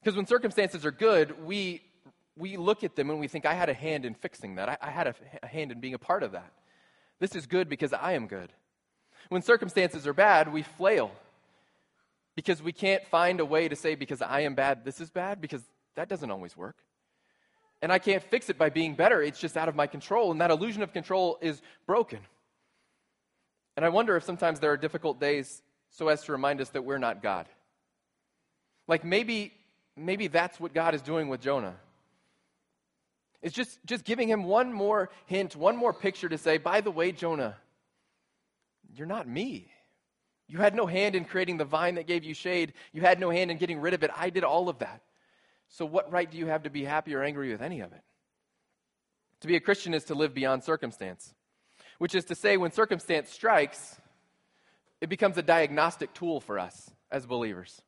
Because 0.00 0.16
when 0.16 0.26
circumstances 0.26 0.86
are 0.86 0.90
good, 0.90 1.44
we, 1.44 1.82
we 2.36 2.56
look 2.56 2.84
at 2.84 2.96
them 2.96 3.10
and 3.10 3.20
we 3.20 3.28
think, 3.28 3.44
I 3.44 3.54
had 3.54 3.68
a 3.68 3.74
hand 3.74 4.04
in 4.04 4.14
fixing 4.14 4.54
that. 4.54 4.68
I, 4.68 4.78
I 4.80 4.90
had 4.90 5.06
a, 5.06 5.14
a 5.42 5.46
hand 5.46 5.72
in 5.72 5.80
being 5.80 5.94
a 5.94 5.98
part 5.98 6.22
of 6.22 6.32
that. 6.32 6.52
This 7.20 7.34
is 7.34 7.46
good 7.46 7.68
because 7.68 7.92
I 7.92 8.12
am 8.12 8.26
good. 8.26 8.52
When 9.28 9.42
circumstances 9.42 10.06
are 10.06 10.12
bad, 10.12 10.52
we 10.52 10.62
flail 10.62 11.10
because 12.34 12.62
we 12.62 12.72
can't 12.72 13.04
find 13.06 13.40
a 13.40 13.44
way 13.44 13.68
to 13.68 13.76
say, 13.76 13.94
because 13.94 14.22
I 14.22 14.40
am 14.40 14.54
bad, 14.54 14.84
this 14.84 15.00
is 15.00 15.10
bad, 15.10 15.40
because 15.40 15.62
that 15.96 16.08
doesn't 16.08 16.30
always 16.30 16.56
work. 16.56 16.76
And 17.82 17.92
I 17.92 17.98
can't 17.98 18.22
fix 18.22 18.48
it 18.48 18.58
by 18.58 18.70
being 18.70 18.94
better. 18.94 19.22
It's 19.22 19.40
just 19.40 19.56
out 19.56 19.68
of 19.68 19.74
my 19.74 19.86
control. 19.86 20.30
And 20.30 20.40
that 20.40 20.50
illusion 20.50 20.82
of 20.82 20.92
control 20.92 21.38
is 21.40 21.60
broken. 21.86 22.20
And 23.76 23.84
I 23.84 23.88
wonder 23.88 24.16
if 24.16 24.24
sometimes 24.24 24.60
there 24.60 24.72
are 24.72 24.76
difficult 24.76 25.20
days 25.20 25.62
so 25.90 26.08
as 26.08 26.22
to 26.24 26.32
remind 26.32 26.60
us 26.60 26.70
that 26.70 26.82
we're 26.82 26.98
not 26.98 27.22
God. 27.22 27.46
Like 28.88 29.04
maybe, 29.04 29.52
maybe 29.96 30.26
that's 30.28 30.58
what 30.58 30.74
God 30.74 30.94
is 30.94 31.02
doing 31.02 31.28
with 31.28 31.40
Jonah. 31.40 31.76
It's 33.42 33.54
just, 33.54 33.78
just 33.86 34.04
giving 34.04 34.28
him 34.28 34.44
one 34.44 34.72
more 34.72 35.10
hint, 35.26 35.54
one 35.54 35.76
more 35.76 35.92
picture 35.92 36.28
to 36.28 36.38
say, 36.38 36.58
by 36.58 36.80
the 36.80 36.90
way, 36.90 37.12
Jonah, 37.12 37.56
you're 38.94 39.06
not 39.06 39.28
me. 39.28 39.70
You 40.48 40.58
had 40.58 40.74
no 40.74 40.86
hand 40.86 41.14
in 41.14 41.24
creating 41.24 41.58
the 41.58 41.64
vine 41.64 41.96
that 41.96 42.06
gave 42.06 42.24
you 42.24 42.32
shade. 42.34 42.72
You 42.92 43.02
had 43.02 43.20
no 43.20 43.30
hand 43.30 43.50
in 43.50 43.58
getting 43.58 43.80
rid 43.80 43.94
of 43.94 44.02
it. 44.02 44.10
I 44.16 44.30
did 44.30 44.44
all 44.44 44.68
of 44.68 44.78
that. 44.78 45.02
So, 45.68 45.84
what 45.84 46.10
right 46.10 46.30
do 46.30 46.38
you 46.38 46.46
have 46.46 46.62
to 46.62 46.70
be 46.70 46.84
happy 46.84 47.14
or 47.14 47.22
angry 47.22 47.52
with 47.52 47.60
any 47.60 47.80
of 47.80 47.92
it? 47.92 48.00
To 49.40 49.46
be 49.46 49.56
a 49.56 49.60
Christian 49.60 49.92
is 49.92 50.04
to 50.04 50.14
live 50.14 50.34
beyond 50.34 50.64
circumstance, 50.64 51.34
which 51.98 52.14
is 52.14 52.24
to 52.26 52.34
say, 52.34 52.56
when 52.56 52.72
circumstance 52.72 53.30
strikes, 53.30 54.00
it 55.00 55.08
becomes 55.10 55.36
a 55.36 55.42
diagnostic 55.42 56.14
tool 56.14 56.40
for 56.40 56.58
us 56.58 56.90
as 57.10 57.26
believers. 57.26 57.82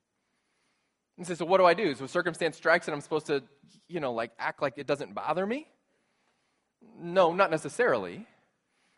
And 1.16 1.26
so, 1.26 1.34
so 1.34 1.44
what 1.46 1.58
do 1.58 1.64
I 1.64 1.74
do? 1.74 1.94
So, 1.94 2.06
circumstance 2.06 2.58
strikes 2.58 2.86
and 2.86 2.94
I'm 2.94 3.00
supposed 3.00 3.26
to, 3.26 3.42
you 3.88 4.00
know, 4.00 4.12
like 4.12 4.32
act 4.38 4.60
like 4.60 4.74
it 4.76 4.86
doesn't 4.86 5.14
bother 5.14 5.46
me? 5.46 5.66
No, 6.98 7.32
not 7.32 7.50
necessarily. 7.50 8.26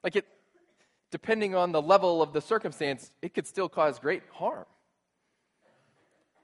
Like 0.02 0.16
it, 0.16 0.26
depending 1.12 1.54
on 1.54 1.70
the 1.70 1.80
level 1.80 2.20
of 2.20 2.32
the 2.32 2.40
circumstance, 2.40 3.12
it 3.20 3.34
could 3.34 3.46
still 3.46 3.68
cause 3.68 4.00
great 4.00 4.22
harm. 4.32 4.64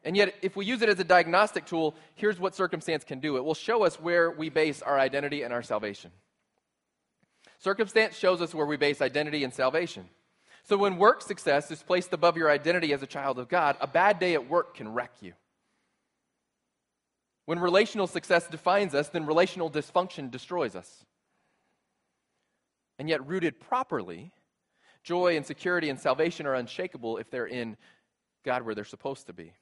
And 0.04 0.16
yet, 0.16 0.34
if 0.42 0.54
we 0.54 0.64
use 0.64 0.82
it 0.82 0.88
as 0.88 1.00
a 1.00 1.04
diagnostic 1.04 1.66
tool, 1.66 1.96
here's 2.14 2.38
what 2.38 2.54
circumstance 2.54 3.02
can 3.02 3.18
do 3.18 3.36
it 3.36 3.44
will 3.44 3.54
show 3.54 3.84
us 3.84 4.00
where 4.00 4.30
we 4.30 4.48
base 4.48 4.80
our 4.80 4.98
identity 4.98 5.42
and 5.42 5.52
our 5.52 5.62
salvation. 5.62 6.12
Circumstance 7.58 8.16
shows 8.16 8.40
us 8.40 8.54
where 8.54 8.66
we 8.66 8.76
base 8.76 9.02
identity 9.02 9.42
and 9.42 9.52
salvation. 9.52 10.08
So, 10.64 10.76
when 10.76 10.98
work 10.98 11.22
success 11.22 11.70
is 11.70 11.82
placed 11.82 12.12
above 12.12 12.36
your 12.36 12.50
identity 12.50 12.92
as 12.92 13.02
a 13.02 13.06
child 13.06 13.38
of 13.38 13.48
God, 13.48 13.76
a 13.80 13.86
bad 13.86 14.20
day 14.20 14.34
at 14.34 14.48
work 14.48 14.76
can 14.76 14.92
wreck 14.92 15.12
you. 15.20 15.32
When 17.46 17.58
relational 17.58 18.06
success 18.06 18.46
defines 18.46 18.94
us, 18.94 19.08
then 19.08 19.24
relational 19.24 19.70
dysfunction 19.70 20.30
destroys 20.30 20.76
us. 20.76 21.04
And 22.98 23.08
yet, 23.08 23.26
rooted 23.26 23.58
properly, 23.58 24.32
Joy 25.08 25.38
and 25.38 25.46
security 25.46 25.88
and 25.88 25.98
salvation 25.98 26.44
are 26.44 26.52
unshakable 26.52 27.16
if 27.16 27.30
they're 27.30 27.46
in 27.46 27.78
God 28.44 28.60
where 28.60 28.74
they're 28.74 28.84
supposed 28.84 29.26
to 29.28 29.32
be. 29.32 29.54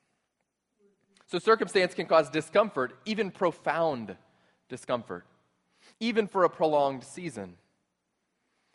So, 1.28 1.38
circumstance 1.38 1.94
can 1.94 2.06
cause 2.06 2.28
discomfort, 2.28 2.98
even 3.04 3.30
profound 3.30 4.16
discomfort, 4.68 5.24
even 6.00 6.26
for 6.26 6.42
a 6.42 6.50
prolonged 6.50 7.04
season. 7.04 7.58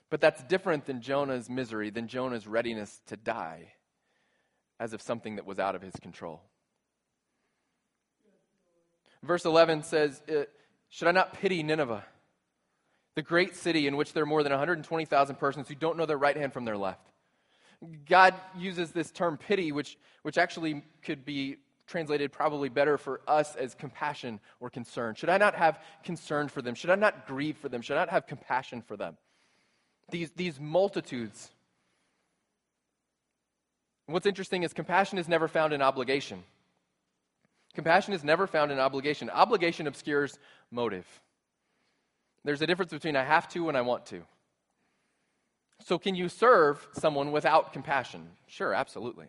But 0.09 0.21
that's 0.21 0.41
different 0.43 0.85
than 0.85 1.01
Jonah's 1.01 1.49
misery, 1.49 1.89
than 1.89 2.07
Jonah's 2.07 2.47
readiness 2.47 3.01
to 3.07 3.17
die 3.17 3.73
as 4.79 4.93
of 4.93 5.01
something 5.01 5.35
that 5.35 5.45
was 5.45 5.59
out 5.59 5.75
of 5.75 5.81
his 5.81 5.95
control. 6.01 6.41
Verse 9.23 9.43
11 9.43 9.83
says, 9.83 10.21
uh, 10.29 10.43
Should 10.87 11.09
I 11.09 11.11
not 11.11 11.33
pity 11.33 11.63
Nineveh? 11.63 12.05
The 13.15 13.21
great 13.21 13.55
city 13.55 13.87
in 13.87 13.97
which 13.97 14.13
there 14.13 14.23
are 14.23 14.27
more 14.27 14.43
than 14.43 14.51
120,000 14.51 15.35
persons 15.35 15.67
who 15.67 15.75
don't 15.75 15.97
know 15.97 16.05
their 16.05 16.17
right 16.17 16.37
hand 16.37 16.53
from 16.53 16.65
their 16.65 16.77
left. 16.77 17.11
God 18.07 18.35
uses 18.57 18.91
this 18.91 19.11
term 19.11 19.37
pity, 19.37 19.71
which, 19.71 19.97
which 20.21 20.37
actually 20.37 20.83
could 21.01 21.25
be 21.25 21.57
translated 21.87 22.31
probably 22.31 22.69
better 22.69 22.97
for 22.97 23.21
us 23.27 23.55
as 23.55 23.75
compassion 23.75 24.39
or 24.59 24.69
concern. 24.69 25.15
Should 25.15 25.29
I 25.29 25.37
not 25.37 25.55
have 25.55 25.79
concern 26.03 26.47
for 26.47 26.61
them? 26.61 26.73
Should 26.75 26.89
I 26.89 26.95
not 26.95 27.27
grieve 27.27 27.57
for 27.57 27.69
them? 27.69 27.81
Should 27.81 27.97
I 27.97 28.01
not 28.01 28.09
have 28.09 28.27
compassion 28.27 28.81
for 28.81 28.95
them? 28.95 29.17
These, 30.09 30.31
these 30.31 30.59
multitudes. 30.59 31.51
What's 34.05 34.25
interesting 34.25 34.63
is 34.63 34.73
compassion 34.73 35.17
is 35.17 35.27
never 35.27 35.47
found 35.47 35.73
in 35.73 35.81
obligation. 35.81 36.43
Compassion 37.73 38.13
is 38.13 38.23
never 38.23 38.47
found 38.47 38.71
in 38.71 38.79
obligation. 38.79 39.29
Obligation 39.29 39.87
obscures 39.87 40.37
motive. 40.71 41.07
There's 42.43 42.61
a 42.61 42.67
difference 42.67 42.91
between 42.91 43.15
I 43.15 43.23
have 43.23 43.47
to 43.49 43.69
and 43.69 43.77
I 43.77 43.81
want 43.81 44.05
to. 44.07 44.23
So, 45.83 45.97
can 45.97 46.15
you 46.15 46.29
serve 46.29 46.87
someone 46.93 47.31
without 47.31 47.73
compassion? 47.73 48.29
Sure, 48.47 48.73
absolutely. 48.73 49.27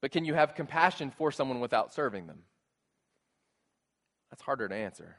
But 0.00 0.10
can 0.10 0.24
you 0.24 0.34
have 0.34 0.54
compassion 0.54 1.10
for 1.10 1.30
someone 1.30 1.60
without 1.60 1.92
serving 1.92 2.26
them? 2.26 2.42
That's 4.30 4.42
harder 4.42 4.68
to 4.68 4.74
answer. 4.74 5.16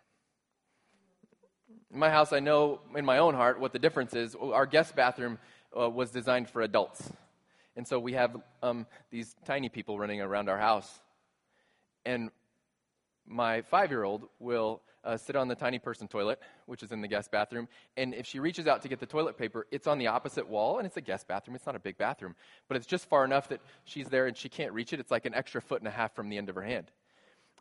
In 1.91 1.99
my 1.99 2.09
house, 2.09 2.33
I 2.33 2.39
know 2.39 2.81
in 2.95 3.05
my 3.05 3.19
own 3.19 3.35
heart 3.35 3.59
what 3.59 3.71
the 3.71 3.79
difference 3.79 4.13
is. 4.15 4.35
Our 4.35 4.65
guest 4.65 4.95
bathroom 4.95 5.37
uh, 5.79 5.89
was 5.89 6.09
designed 6.09 6.49
for 6.49 6.63
adults. 6.63 7.11
And 7.75 7.87
so 7.87 7.99
we 7.99 8.13
have 8.13 8.35
um, 8.61 8.85
these 9.11 9.35
tiny 9.45 9.69
people 9.69 9.97
running 9.97 10.21
around 10.21 10.49
our 10.49 10.57
house. 10.57 10.91
And 12.05 12.31
my 13.25 13.61
five 13.61 13.91
year 13.91 14.03
old 14.03 14.27
will 14.39 14.81
uh, 15.03 15.17
sit 15.17 15.35
on 15.35 15.47
the 15.47 15.55
tiny 15.55 15.79
person 15.79 16.07
toilet, 16.07 16.39
which 16.65 16.83
is 16.83 16.91
in 16.91 17.01
the 17.01 17.07
guest 17.07 17.31
bathroom. 17.31 17.67
And 17.97 18.13
if 18.13 18.25
she 18.25 18.39
reaches 18.39 18.67
out 18.67 18.81
to 18.83 18.87
get 18.87 18.99
the 18.99 19.05
toilet 19.05 19.37
paper, 19.37 19.67
it's 19.71 19.87
on 19.87 19.97
the 19.97 20.07
opposite 20.07 20.47
wall, 20.47 20.77
and 20.77 20.85
it's 20.85 20.97
a 20.97 21.01
guest 21.01 21.27
bathroom. 21.27 21.55
It's 21.55 21.65
not 21.65 21.75
a 21.75 21.79
big 21.79 21.97
bathroom, 21.97 22.35
but 22.67 22.77
it's 22.77 22.85
just 22.85 23.07
far 23.09 23.25
enough 23.25 23.49
that 23.49 23.61
she's 23.85 24.07
there 24.07 24.27
and 24.27 24.37
she 24.37 24.49
can't 24.49 24.73
reach 24.73 24.93
it. 24.93 24.99
It's 24.99 25.11
like 25.11 25.25
an 25.25 25.33
extra 25.33 25.61
foot 25.61 25.81
and 25.81 25.87
a 25.87 25.91
half 25.91 26.15
from 26.15 26.29
the 26.29 26.37
end 26.37 26.49
of 26.49 26.55
her 26.55 26.63
hand. 26.63 26.91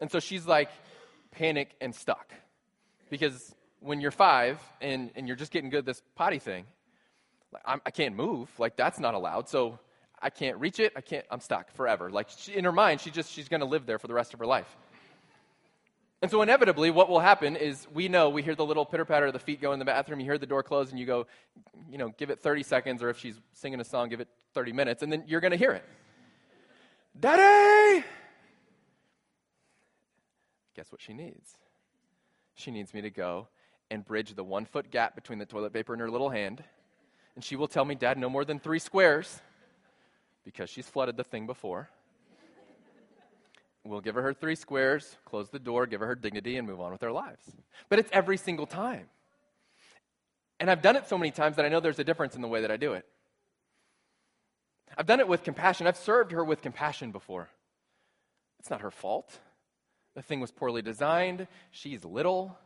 And 0.00 0.10
so 0.10 0.20
she's 0.20 0.46
like 0.46 0.70
panic 1.30 1.74
and 1.80 1.94
stuck. 1.94 2.32
Because 3.10 3.54
when 3.80 4.00
you're 4.00 4.10
five 4.10 4.60
and, 4.80 5.10
and 5.14 5.26
you're 5.26 5.36
just 5.36 5.52
getting 5.52 5.70
good 5.70 5.80
at 5.80 5.86
this 5.86 6.02
potty 6.14 6.38
thing, 6.38 6.64
like, 7.52 7.80
I 7.84 7.90
can 7.90 8.16
not 8.16 8.24
move. 8.24 8.48
Like, 8.58 8.76
that's 8.76 8.98
not 8.98 9.14
allowed. 9.14 9.48
So 9.48 9.78
I 10.20 10.30
can't 10.30 10.58
reach 10.58 10.80
it. 10.80 10.92
I 10.96 11.02
can't, 11.02 11.26
I'm 11.30 11.40
stuck 11.40 11.70
forever. 11.72 12.10
Like, 12.10 12.28
she, 12.30 12.54
in 12.54 12.64
her 12.64 12.72
mind, 12.72 13.00
she 13.00 13.10
just, 13.10 13.30
she's 13.30 13.48
going 13.48 13.60
to 13.60 13.66
live 13.66 13.84
there 13.84 13.98
for 13.98 14.06
the 14.06 14.14
rest 14.14 14.32
of 14.32 14.40
her 14.40 14.46
life. 14.46 14.76
And 16.22 16.30
so, 16.30 16.40
inevitably, 16.40 16.92
what 16.92 17.08
will 17.08 17.18
happen 17.18 17.56
is 17.56 17.88
we 17.92 18.06
know, 18.06 18.30
we 18.30 18.42
hear 18.42 18.54
the 18.54 18.64
little 18.64 18.84
pitter 18.84 19.04
patter 19.04 19.26
of 19.26 19.32
the 19.32 19.40
feet 19.40 19.60
go 19.60 19.72
in 19.72 19.80
the 19.80 19.84
bathroom, 19.84 20.20
you 20.20 20.24
hear 20.24 20.38
the 20.38 20.46
door 20.46 20.62
close, 20.62 20.90
and 20.90 20.98
you 21.00 21.04
go, 21.04 21.26
you 21.90 21.98
know, 21.98 22.10
give 22.16 22.30
it 22.30 22.38
30 22.38 22.62
seconds, 22.62 23.02
or 23.02 23.10
if 23.10 23.18
she's 23.18 23.34
singing 23.54 23.80
a 23.80 23.84
song, 23.84 24.08
give 24.08 24.20
it 24.20 24.28
30 24.54 24.72
minutes, 24.72 25.02
and 25.02 25.10
then 25.10 25.24
you're 25.26 25.40
going 25.40 25.50
to 25.50 25.56
hear 25.56 25.72
it. 25.72 25.84
Daddy! 27.18 28.04
Guess 30.76 30.92
what 30.92 31.00
she 31.00 31.12
needs? 31.12 31.56
She 32.54 32.70
needs 32.70 32.94
me 32.94 33.00
to 33.00 33.10
go 33.10 33.48
and 33.90 34.04
bridge 34.04 34.34
the 34.34 34.44
one 34.44 34.64
foot 34.64 34.92
gap 34.92 35.16
between 35.16 35.40
the 35.40 35.44
toilet 35.44 35.72
paper 35.72 35.92
and 35.92 36.00
her 36.00 36.10
little 36.10 36.30
hand. 36.30 36.62
And 37.34 37.42
she 37.42 37.56
will 37.56 37.68
tell 37.68 37.84
me, 37.84 37.96
Dad, 37.96 38.16
no 38.16 38.30
more 38.30 38.44
than 38.44 38.60
three 38.60 38.78
squares, 38.78 39.40
because 40.44 40.70
she's 40.70 40.88
flooded 40.88 41.16
the 41.16 41.24
thing 41.24 41.46
before. 41.46 41.90
We'll 43.84 44.00
give 44.00 44.14
her 44.14 44.22
her 44.22 44.32
three 44.32 44.54
squares, 44.54 45.16
close 45.24 45.48
the 45.48 45.58
door, 45.58 45.86
give 45.86 46.00
her 46.00 46.06
her 46.06 46.14
dignity, 46.14 46.56
and 46.56 46.66
move 46.66 46.80
on 46.80 46.92
with 46.92 47.02
our 47.02 47.10
lives. 47.10 47.42
But 47.88 47.98
it's 47.98 48.10
every 48.12 48.36
single 48.36 48.66
time. 48.66 49.06
And 50.60 50.70
I've 50.70 50.82
done 50.82 50.94
it 50.94 51.08
so 51.08 51.18
many 51.18 51.32
times 51.32 51.56
that 51.56 51.64
I 51.64 51.68
know 51.68 51.80
there's 51.80 51.98
a 51.98 52.04
difference 52.04 52.36
in 52.36 52.42
the 52.42 52.48
way 52.48 52.60
that 52.60 52.70
I 52.70 52.76
do 52.76 52.92
it. 52.92 53.04
I've 54.96 55.06
done 55.06 55.18
it 55.18 55.26
with 55.26 55.42
compassion. 55.42 55.86
I've 55.86 55.96
served 55.96 56.30
her 56.32 56.44
with 56.44 56.62
compassion 56.62 57.10
before. 57.10 57.48
It's 58.60 58.70
not 58.70 58.82
her 58.82 58.92
fault. 58.92 59.40
The 60.14 60.22
thing 60.22 60.38
was 60.38 60.52
poorly 60.52 60.82
designed. 60.82 61.48
She's 61.72 62.04
little. 62.04 62.56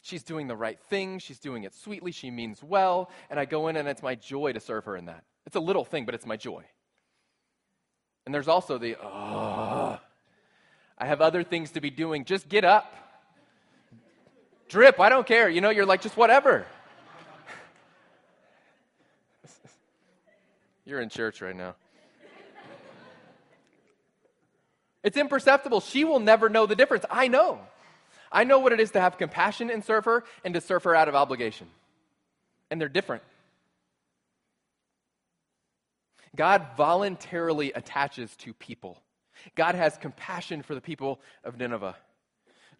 She's 0.00 0.24
doing 0.24 0.48
the 0.48 0.56
right 0.56 0.80
thing. 0.88 1.20
She's 1.20 1.38
doing 1.38 1.62
it 1.64 1.74
sweetly. 1.74 2.10
She 2.10 2.30
means 2.30 2.62
well. 2.62 3.10
And 3.30 3.38
I 3.38 3.44
go 3.44 3.68
in, 3.68 3.76
and 3.76 3.86
it's 3.86 4.02
my 4.02 4.16
joy 4.16 4.52
to 4.52 4.60
serve 4.60 4.86
her 4.86 4.96
in 4.96 5.06
that. 5.06 5.22
It's 5.46 5.56
a 5.56 5.60
little 5.60 5.84
thing, 5.84 6.04
but 6.06 6.14
it's 6.14 6.26
my 6.26 6.36
joy. 6.36 6.64
And 8.26 8.34
there's 8.34 8.48
also 8.48 8.78
the, 8.78 8.96
oh, 9.00 10.00
I 10.98 11.06
have 11.06 11.20
other 11.20 11.44
things 11.44 11.70
to 11.72 11.80
be 11.80 11.90
doing. 11.90 12.24
Just 12.24 12.48
get 12.48 12.64
up. 12.64 12.92
Drip, 14.68 14.98
I 15.00 15.08
don't 15.08 15.26
care. 15.26 15.48
You 15.48 15.60
know, 15.60 15.70
you're 15.70 15.86
like, 15.86 16.02
just 16.02 16.16
whatever. 16.16 16.66
you're 20.84 21.00
in 21.00 21.08
church 21.08 21.40
right 21.40 21.56
now. 21.56 21.76
It's 25.04 25.16
imperceptible. 25.16 25.80
She 25.80 26.04
will 26.04 26.20
never 26.20 26.48
know 26.48 26.66
the 26.66 26.76
difference. 26.76 27.04
I 27.08 27.28
know. 27.28 27.60
I 28.30 28.44
know 28.44 28.58
what 28.58 28.72
it 28.72 28.80
is 28.80 28.90
to 28.90 29.00
have 29.00 29.16
compassion 29.16 29.70
and 29.70 29.84
serve 29.84 30.04
her 30.04 30.24
and 30.44 30.54
to 30.54 30.60
serve 30.60 30.84
her 30.84 30.94
out 30.94 31.08
of 31.08 31.14
obligation. 31.14 31.68
And 32.70 32.80
they're 32.80 32.88
different. 32.88 33.22
God 36.36 36.66
voluntarily 36.76 37.72
attaches 37.72 38.34
to 38.36 38.52
people. 38.52 38.98
God 39.54 39.74
has 39.74 39.96
compassion 39.96 40.62
for 40.62 40.74
the 40.74 40.80
people 40.80 41.20
of 41.44 41.56
Nineveh. 41.56 41.96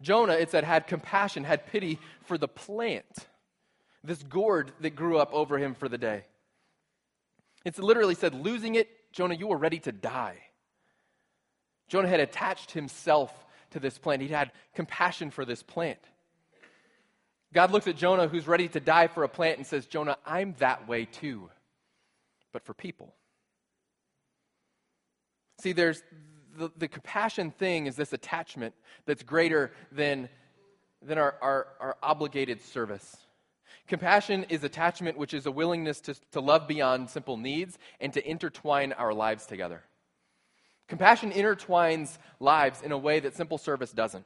Jonah, 0.01 0.33
it 0.33 0.49
said, 0.49 0.63
had 0.63 0.87
compassion, 0.87 1.43
had 1.43 1.67
pity 1.67 1.99
for 2.25 2.37
the 2.37 2.47
plant, 2.47 3.27
this 4.03 4.23
gourd 4.23 4.71
that 4.79 4.91
grew 4.91 5.17
up 5.17 5.33
over 5.33 5.57
him 5.57 5.75
for 5.75 5.89
the 5.89 5.97
day. 5.97 6.23
It's 7.65 7.79
literally 7.79 8.15
said, 8.15 8.33
losing 8.33 8.75
it, 8.75 8.89
Jonah, 9.11 9.35
you 9.35 9.47
were 9.47 9.57
ready 9.57 9.79
to 9.79 9.91
die. 9.91 10.37
Jonah 11.89 12.07
had 12.07 12.19
attached 12.19 12.71
himself 12.71 13.33
to 13.71 13.79
this 13.79 13.97
plant. 13.97 14.21
He 14.21 14.29
had 14.29 14.51
compassion 14.73 15.31
for 15.31 15.43
this 15.43 15.63
plant. 15.63 15.99
God 17.51 17.71
looks 17.71 17.87
at 17.87 17.97
Jonah, 17.97 18.27
who's 18.27 18.47
ready 18.47 18.67
to 18.69 18.79
die 18.79 19.07
for 19.07 19.23
a 19.23 19.29
plant, 19.29 19.57
and 19.57 19.65
says, 19.65 19.87
Jonah, 19.87 20.17
I'm 20.25 20.55
that 20.59 20.87
way 20.87 21.05
too, 21.05 21.49
but 22.53 22.63
for 22.63 22.73
people. 22.73 23.15
See, 25.59 25.73
there's 25.73 26.01
the, 26.59 26.71
the 26.77 26.87
compassion 26.87 27.51
thing 27.51 27.87
is 27.87 27.95
this 27.95 28.13
attachment 28.13 28.75
that's 29.05 29.23
greater 29.23 29.71
than, 29.91 30.29
than 31.01 31.17
our, 31.17 31.35
our, 31.41 31.67
our 31.79 31.97
obligated 32.03 32.61
service. 32.61 33.17
Compassion 33.87 34.45
is 34.49 34.63
attachment, 34.63 35.17
which 35.17 35.33
is 35.33 35.45
a 35.45 35.51
willingness 35.51 36.01
to, 36.01 36.13
to 36.31 36.41
love 36.41 36.67
beyond 36.67 37.09
simple 37.09 37.37
needs 37.37 37.79
and 37.99 38.13
to 38.13 38.29
intertwine 38.29 38.93
our 38.93 39.13
lives 39.13 39.45
together. 39.47 39.81
Compassion 40.87 41.31
intertwines 41.31 42.17
lives 42.39 42.81
in 42.81 42.91
a 42.91 42.97
way 42.97 43.19
that 43.19 43.35
simple 43.35 43.57
service 43.57 43.91
doesn't. 43.91 44.25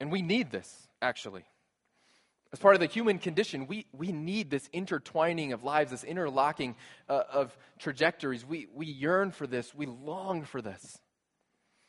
And 0.00 0.10
we 0.10 0.22
need 0.22 0.50
this, 0.50 0.88
actually. 1.00 1.44
As 2.54 2.60
part 2.60 2.76
of 2.76 2.80
the 2.80 2.86
human 2.86 3.18
condition, 3.18 3.66
we, 3.66 3.84
we 3.92 4.12
need 4.12 4.48
this 4.48 4.68
intertwining 4.72 5.52
of 5.52 5.64
lives, 5.64 5.90
this 5.90 6.04
interlocking 6.04 6.76
uh, 7.08 7.24
of 7.32 7.58
trajectories. 7.80 8.46
We, 8.46 8.68
we 8.72 8.86
yearn 8.86 9.32
for 9.32 9.48
this, 9.48 9.74
we 9.74 9.86
long 9.86 10.44
for 10.44 10.62
this. 10.62 11.00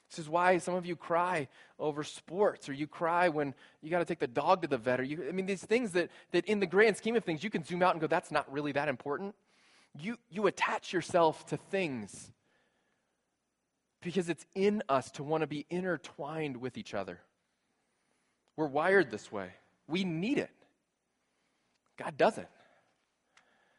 This 0.10 0.18
is 0.18 0.28
why 0.28 0.58
some 0.58 0.74
of 0.74 0.88
you 0.88 0.96
cry 0.96 1.50
over 1.78 2.04
sports, 2.04 2.68
or 2.68 2.74
you 2.74 2.88
cry 2.88 3.30
when 3.30 3.54
you 3.84 3.92
got 3.92 4.00
to 4.00 4.06
take 4.06 4.18
the 4.18 4.26
dog 4.26 4.64
to 4.64 4.68
the 4.68 4.80
vet, 4.80 5.00
or 5.00 5.04
you, 5.04 5.26
I 5.30 5.34
mean, 5.34 5.46
these 5.46 5.64
things 5.64 5.92
that, 5.92 6.10
that 6.32 6.46
in 6.46 6.60
the 6.60 6.66
grand 6.66 6.98
scheme 6.98 7.16
of 7.16 7.24
things, 7.24 7.44
you 7.44 7.52
can 7.52 7.64
zoom 7.64 7.84
out 7.84 7.92
and 7.92 8.02
go, 8.02 8.08
that's 8.08 8.32
not 8.32 8.52
really 8.52 8.72
that 8.72 8.90
important. 8.90 9.36
You, 10.02 10.18
you 10.32 10.48
attach 10.48 10.92
yourself 10.92 11.46
to 11.50 11.58
things 11.58 12.32
because 14.02 14.30
it's 14.30 14.48
in 14.56 14.82
us 14.90 15.12
to 15.12 15.24
want 15.24 15.42
to 15.42 15.48
be 15.48 15.68
intertwined 15.70 16.58
with 16.58 16.76
each 16.76 16.96
other. 16.96 17.20
We're 18.58 18.66
wired 18.66 19.12
this 19.12 19.32
way. 19.32 19.52
We 19.88 20.04
need 20.04 20.40
it. 20.40 20.50
God 21.98 22.18
doesn't. 22.18 22.48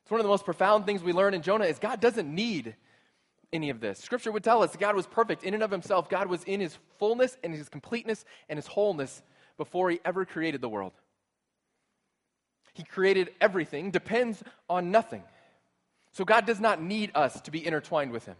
It's 0.03 0.11
one 0.11 0.21
of 0.21 0.25
the 0.25 0.31
most 0.31 0.45
profound 0.45 0.87
things 0.87 1.03
we 1.03 1.13
learn 1.13 1.35
in 1.35 1.43
Jonah 1.43 1.65
is 1.65 1.79
God 1.79 2.01
doesn't 2.01 2.33
need 2.33 2.77
any 3.53 3.71
of 3.71 3.81
this. 3.81 3.99
Scripture 3.99 4.33
would 4.33 4.45
tell 4.45 4.63
us 4.63 4.73
that 4.73 4.81
God 4.81 4.95
was 4.95 5.07
perfect 5.07 5.45
in 5.45 5.55
and 5.55 5.63
of 5.63 5.71
himself. 5.71 6.09
God 6.09 6.29
was 6.29 6.45
in 6.45 6.61
his 6.61 6.79
fullness 6.99 7.37
and 7.43 7.53
his 7.53 7.69
completeness 7.69 8.25
and 8.49 8.57
his 8.57 8.67
wholeness 8.67 9.23
before 9.57 9.91
he 9.91 10.01
ever 10.05 10.25
created 10.25 10.61
the 10.61 10.69
world. 10.69 10.93
He 12.75 12.85
created 12.85 13.31
everything, 13.41 13.91
depends 13.91 14.43
on 14.69 14.91
nothing. 14.91 15.23
So 16.13 16.25
God 16.25 16.47
does 16.47 16.61
not 16.61 16.81
need 16.81 17.11
us 17.15 17.41
to 17.43 17.51
be 17.51 17.67
intertwined 17.67 18.13
with 18.13 18.27
him. 18.27 18.37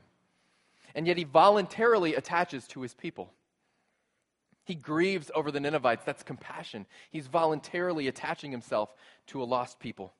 And 0.95 1.07
yet 1.07 1.17
he 1.17 1.25
voluntarily 1.25 2.15
attaches 2.15 2.67
to 2.69 2.83
his 2.83 2.95
people. 2.95 3.33
He 4.67 4.75
grieves 4.75 5.31
over 5.33 5.53
the 5.53 5.61
Ninevites. 5.61 6.05
That's 6.05 6.25
compassion. 6.25 6.87
He's 7.11 7.29
voluntarily 7.29 8.09
attaching 8.09 8.51
himself 8.51 8.93
to 9.29 9.41
a 9.41 9.45
lost 9.45 9.79
people. 9.79 10.13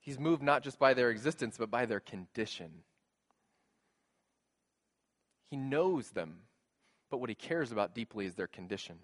He's 0.00 0.18
moved 0.18 0.42
not 0.42 0.64
just 0.64 0.80
by 0.80 0.94
their 0.94 1.10
existence, 1.10 1.56
but 1.56 1.70
by 1.70 1.86
their 1.86 2.00
condition. 2.00 2.82
He 5.48 5.56
knows 5.56 6.10
them, 6.10 6.40
but 7.08 7.18
what 7.18 7.28
he 7.28 7.36
cares 7.36 7.70
about 7.70 7.94
deeply 7.94 8.26
is 8.26 8.34
their 8.34 8.48
condition. 8.48 8.96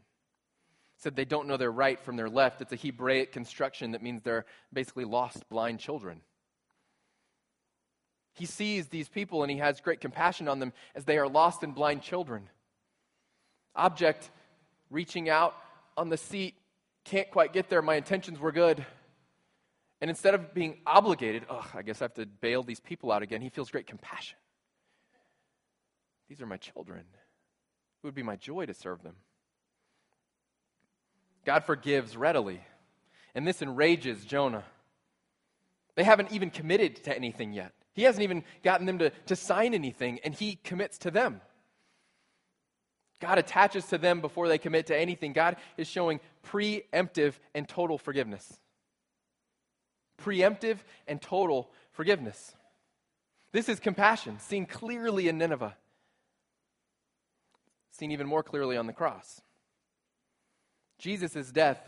He 0.96 1.02
said 1.02 1.14
they 1.14 1.24
don't 1.24 1.46
know 1.46 1.56
their 1.56 1.70
right 1.70 2.02
from 2.02 2.16
their 2.16 2.28
left. 2.28 2.60
It's 2.60 2.72
a 2.72 2.76
Hebraic 2.76 3.30
construction 3.30 3.92
that 3.92 4.02
means 4.02 4.22
they're 4.22 4.44
basically 4.72 5.04
lost, 5.04 5.48
blind 5.48 5.78
children. 5.78 6.20
He 8.32 8.46
sees 8.46 8.88
these 8.88 9.08
people 9.08 9.44
and 9.44 9.52
he 9.52 9.58
has 9.58 9.80
great 9.80 10.00
compassion 10.00 10.48
on 10.48 10.58
them 10.58 10.72
as 10.96 11.04
they 11.04 11.16
are 11.16 11.28
lost 11.28 11.62
and 11.62 11.72
blind 11.72 12.02
children 12.02 12.48
object 13.74 14.30
reaching 14.90 15.28
out 15.28 15.54
on 15.96 16.08
the 16.08 16.16
seat, 16.16 16.54
can't 17.04 17.30
quite 17.30 17.52
get 17.52 17.68
there. 17.68 17.82
My 17.82 17.96
intentions 17.96 18.38
were 18.38 18.52
good. 18.52 18.84
And 20.00 20.10
instead 20.10 20.34
of 20.34 20.52
being 20.52 20.78
obligated, 20.86 21.44
I 21.74 21.82
guess 21.82 22.02
I 22.02 22.04
have 22.04 22.14
to 22.14 22.26
bail 22.26 22.62
these 22.62 22.80
people 22.80 23.10
out 23.12 23.22
again, 23.22 23.40
he 23.40 23.48
feels 23.48 23.70
great 23.70 23.86
compassion. 23.86 24.36
These 26.28 26.40
are 26.40 26.46
my 26.46 26.56
children. 26.56 27.00
It 27.00 28.06
would 28.06 28.14
be 28.14 28.22
my 28.22 28.36
joy 28.36 28.66
to 28.66 28.74
serve 28.74 29.02
them. 29.02 29.16
God 31.44 31.64
forgives 31.64 32.16
readily. 32.16 32.60
And 33.34 33.46
this 33.46 33.62
enrages 33.62 34.24
Jonah. 34.24 34.64
They 35.96 36.04
haven't 36.04 36.32
even 36.32 36.50
committed 36.50 37.04
to 37.04 37.16
anything 37.16 37.52
yet. 37.52 37.72
He 37.94 38.02
hasn't 38.02 38.24
even 38.24 38.44
gotten 38.62 38.86
them 38.86 38.98
to, 38.98 39.10
to 39.26 39.36
sign 39.36 39.74
anything, 39.74 40.18
and 40.24 40.34
he 40.34 40.56
commits 40.56 40.98
to 40.98 41.10
them. 41.10 41.40
God 43.24 43.38
attaches 43.38 43.86
to 43.86 43.96
them 43.96 44.20
before 44.20 44.48
they 44.48 44.58
commit 44.58 44.88
to 44.88 44.96
anything. 44.96 45.32
God 45.32 45.56
is 45.78 45.88
showing 45.88 46.20
preemptive 46.46 47.32
and 47.54 47.66
total 47.66 47.96
forgiveness. 47.96 48.60
Preemptive 50.22 50.76
and 51.08 51.22
total 51.22 51.70
forgiveness. 51.92 52.54
This 53.50 53.70
is 53.70 53.80
compassion, 53.80 54.40
seen 54.40 54.66
clearly 54.66 55.28
in 55.28 55.38
Nineveh, 55.38 55.74
seen 57.92 58.10
even 58.10 58.26
more 58.26 58.42
clearly 58.42 58.76
on 58.76 58.86
the 58.86 58.92
cross. 58.92 59.40
Jesus' 60.98 61.50
death 61.50 61.80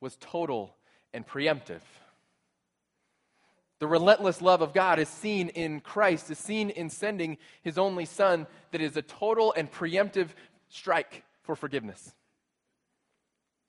was 0.00 0.16
total 0.16 0.74
and 1.12 1.26
preemptive. 1.26 1.82
The 3.78 3.88
relentless 3.88 4.40
love 4.40 4.62
of 4.62 4.72
God 4.72 4.98
is 5.00 5.08
seen 5.08 5.48
in 5.48 5.80
Christ, 5.80 6.30
is 6.30 6.38
seen 6.38 6.70
in 6.70 6.88
sending 6.88 7.36
his 7.62 7.76
only 7.76 8.04
Son, 8.04 8.46
that 8.70 8.80
is 8.80 8.96
a 8.96 9.02
total 9.02 9.52
and 9.56 9.70
preemptive 9.70 10.28
strike 10.72 11.22
for 11.42 11.54
forgiveness. 11.54 12.12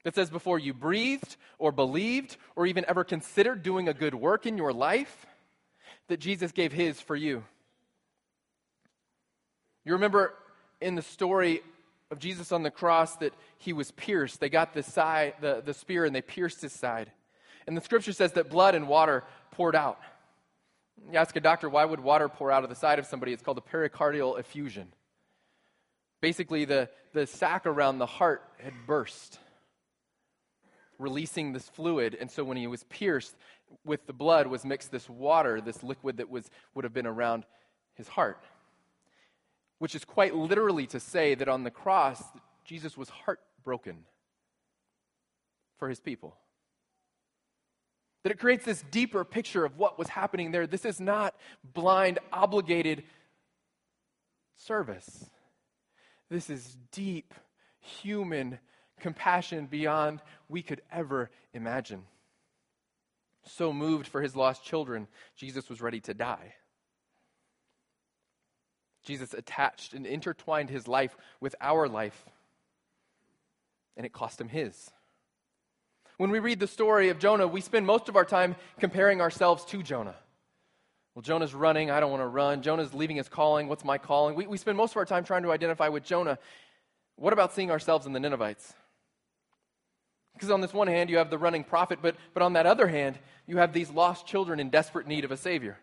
That 0.04 0.16
says 0.16 0.30
before 0.30 0.60
you 0.60 0.74
breathed 0.74 1.38
or 1.60 1.72
believed 1.72 2.38
or 2.56 2.66
even 2.66 2.86
ever 2.88 3.04
considered 3.04 3.64
doing 3.64 3.88
a 3.88 3.94
good 3.94 4.16
work 4.16 4.46
in 4.46 4.58
your 4.58 4.74
life, 4.74 5.26
that 6.08 6.20
Jesus 6.20 6.52
gave 6.52 6.74
his 6.74 7.00
for 7.00 7.16
you. 7.16 7.44
You 9.86 9.94
remember 9.94 10.34
in 10.82 10.96
the 10.96 11.02
story 11.02 11.62
of 12.12 12.20
Jesus 12.20 12.52
on 12.52 12.64
the 12.64 12.72
cross 12.72 13.16
that 13.18 13.34
he 13.58 13.74
was 13.74 13.92
pierced. 13.92 14.40
They 14.40 14.50
got 14.50 14.74
the, 14.74 14.84
side, 14.84 15.36
the, 15.42 15.62
the 15.66 15.74
spear 15.74 16.06
and 16.06 16.16
they 16.16 16.22
pierced 16.22 16.62
his 16.62 16.74
side. 16.74 17.12
And 17.66 17.78
the 17.78 17.82
scripture 17.82 18.14
says 18.14 18.34
that 18.34 18.50
blood 18.50 18.76
and 18.76 18.88
water 18.88 19.24
poured 19.52 19.76
out. 19.76 20.00
You 21.12 21.18
ask 21.18 21.36
a 21.36 21.42
doctor, 21.42 21.70
why 21.70 21.86
would 21.86 22.00
water 22.00 22.30
pour 22.30 22.52
out 22.52 22.64
of 22.64 22.70
the 22.70 22.76
side 22.76 23.00
of 23.00 23.06
somebody? 23.06 23.34
It's 23.34 23.42
called 23.42 23.58
a 23.58 23.62
pericardial 23.62 24.38
effusion. 24.40 24.90
Basically, 26.24 26.64
the, 26.64 26.88
the 27.12 27.28
sac 27.28 27.66
around 27.66 27.98
the 27.98 28.06
heart 28.06 28.44
had 28.58 28.72
burst, 28.88 29.40
releasing 30.98 31.52
this 31.52 31.68
fluid. 31.68 32.16
And 32.18 32.32
so 32.32 32.46
when 32.46 32.56
he 32.56 32.66
was 32.66 32.86
pierced, 32.86 33.36
with 33.84 34.08
the 34.08 34.14
blood 34.14 34.48
was 34.48 34.64
mixed 34.64 34.90
this 34.90 35.10
water, 35.10 35.60
this 35.60 35.84
liquid 35.84 36.16
that 36.18 36.30
was, 36.30 36.50
would 36.76 36.86
have 36.86 36.94
been 36.94 37.06
around 37.06 37.44
his 37.96 38.08
heart. 38.08 38.42
Which 39.80 39.96
is 39.96 40.06
quite 40.06 40.34
literally 40.34 40.88
to 40.88 41.00
say 41.02 41.36
that 41.36 41.50
on 41.50 41.66
the 41.66 41.72
cross, 41.72 42.24
Jesus 42.64 42.96
was 42.98 43.10
heartbroken 43.10 44.06
for 45.78 45.90
his 45.90 46.00
people. 46.00 46.38
That 48.24 48.32
it 48.32 48.40
creates 48.40 48.64
this 48.64 48.82
deeper 48.92 49.26
picture 49.26 49.66
of 49.66 49.78
what 49.78 50.00
was 50.00 50.08
happening 50.08 50.52
there. 50.52 50.68
This 50.68 50.86
is 50.86 51.02
not 51.02 51.36
blind, 51.74 52.20
obligated 52.32 53.04
service. 54.56 55.30
This 56.34 56.50
is 56.50 56.78
deep 56.92 57.32
human 57.80 58.58
compassion 59.00 59.68
beyond 59.68 60.20
we 60.50 60.64
could 60.64 60.82
ever 60.92 61.30
imagine. 61.54 62.06
So 63.46 63.72
moved 63.72 64.08
for 64.08 64.20
his 64.20 64.36
lost 64.36 64.66
children, 64.66 65.08
Jesus 65.36 65.70
was 65.70 65.80
ready 65.80 66.00
to 66.00 66.16
die. 66.16 66.56
Jesus 69.04 69.36
attached 69.36 69.94
and 69.94 70.08
intertwined 70.08 70.72
his 70.72 70.88
life 70.88 71.16
with 71.40 71.54
our 71.62 71.88
life, 71.88 72.26
and 73.96 74.04
it 74.04 74.12
cost 74.12 74.42
him 74.42 74.50
his. 74.50 74.90
When 76.18 76.32
we 76.32 76.40
read 76.40 76.60
the 76.60 76.66
story 76.66 77.10
of 77.10 77.20
Jonah, 77.20 77.46
we 77.46 77.62
spend 77.62 77.86
most 77.86 78.10
of 78.10 78.16
our 78.16 78.26
time 78.26 78.56
comparing 78.80 79.22
ourselves 79.22 79.66
to 79.66 79.84
Jonah. 79.84 80.16
Well, 81.16 81.22
Jonah's 81.22 81.54
running. 81.54 81.92
I 81.92 82.00
don't 82.00 82.10
want 82.10 82.24
to 82.24 82.28
run. 82.28 82.62
Jonah's 82.62 82.94
leaving 82.94 83.18
his 83.18 83.30
calling. 83.30 83.68
What's 83.68 83.86
my 83.86 83.98
calling? 83.98 84.36
We, 84.36 84.48
we 84.48 84.58
spend 84.58 84.78
most 84.78 84.92
of 84.92 84.98
our 84.98 85.06
time 85.06 85.24
trying 85.24 85.44
to 85.44 85.52
identify 85.52 85.90
with 85.90 86.04
Jonah. 86.04 86.40
What 87.16 87.34
about 87.34 87.54
seeing 87.54 87.70
ourselves 87.70 88.06
in 88.06 88.14
the 88.14 88.20
Ninevites? 88.20 88.74
Because 90.34 90.50
on 90.50 90.62
this 90.62 90.74
one 90.74 90.88
hand, 90.88 91.12
you 91.12 91.18
have 91.18 91.30
the 91.30 91.38
running 91.38 91.64
prophet, 91.64 92.00
but, 92.02 92.16
but 92.34 92.42
on 92.42 92.54
that 92.54 92.66
other 92.66 92.88
hand, 92.88 93.20
you 93.46 93.58
have 93.58 93.74
these 93.74 93.92
lost 93.92 94.26
children 94.26 94.60
in 94.60 94.70
desperate 94.70 95.08
need 95.08 95.24
of 95.24 95.32
a 95.32 95.38
Savior. 95.38 95.78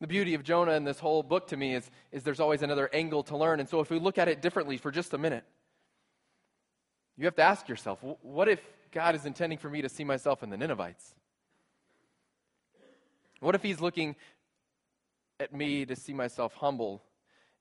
The 0.00 0.06
beauty 0.06 0.34
of 0.34 0.44
Jonah 0.44 0.72
in 0.72 0.84
this 0.84 0.98
whole 0.98 1.22
book 1.22 1.46
to 1.48 1.56
me 1.56 1.74
is, 1.74 1.90
is 2.12 2.22
there's 2.22 2.40
always 2.40 2.60
another 2.60 2.90
angle 2.92 3.22
to 3.24 3.36
learn. 3.38 3.60
And 3.60 3.68
so 3.68 3.80
if 3.80 3.88
we 3.88 3.98
look 3.98 4.18
at 4.18 4.28
it 4.28 4.42
differently 4.42 4.76
for 4.76 4.90
just 4.90 5.14
a 5.14 5.18
minute, 5.18 5.44
you 7.16 7.24
have 7.24 7.36
to 7.36 7.42
ask 7.42 7.66
yourself 7.66 7.98
what 8.20 8.46
if 8.46 8.60
God 8.92 9.14
is 9.14 9.24
intending 9.24 9.58
for 9.58 9.70
me 9.70 9.80
to 9.80 9.88
see 9.88 10.04
myself 10.04 10.42
in 10.42 10.50
the 10.50 10.56
Ninevites? 10.58 11.14
What 13.40 13.54
if 13.54 13.62
he's 13.62 13.80
looking 13.80 14.16
at 15.38 15.52
me 15.52 15.84
to 15.84 15.94
see 15.96 16.12
myself 16.12 16.54
humble 16.54 17.02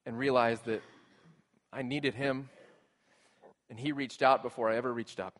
and 0.05 0.17
realize 0.17 0.61
that 0.61 0.81
I 1.71 1.81
needed 1.81 2.13
him 2.13 2.49
And 3.69 3.79
he 3.79 3.91
reached 3.91 4.21
out 4.21 4.43
before 4.43 4.69
I 4.69 4.77
ever 4.77 4.93
reached 4.93 5.19
up. 5.19 5.39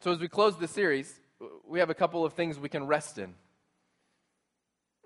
So, 0.00 0.12
as 0.12 0.18
we 0.18 0.28
close 0.28 0.56
the 0.56 0.66
series, 0.66 1.20
we 1.66 1.78
have 1.80 1.90
a 1.90 1.94
couple 1.94 2.24
of 2.24 2.32
things 2.32 2.58
we 2.58 2.70
can 2.70 2.86
rest 2.86 3.18
in. 3.18 3.34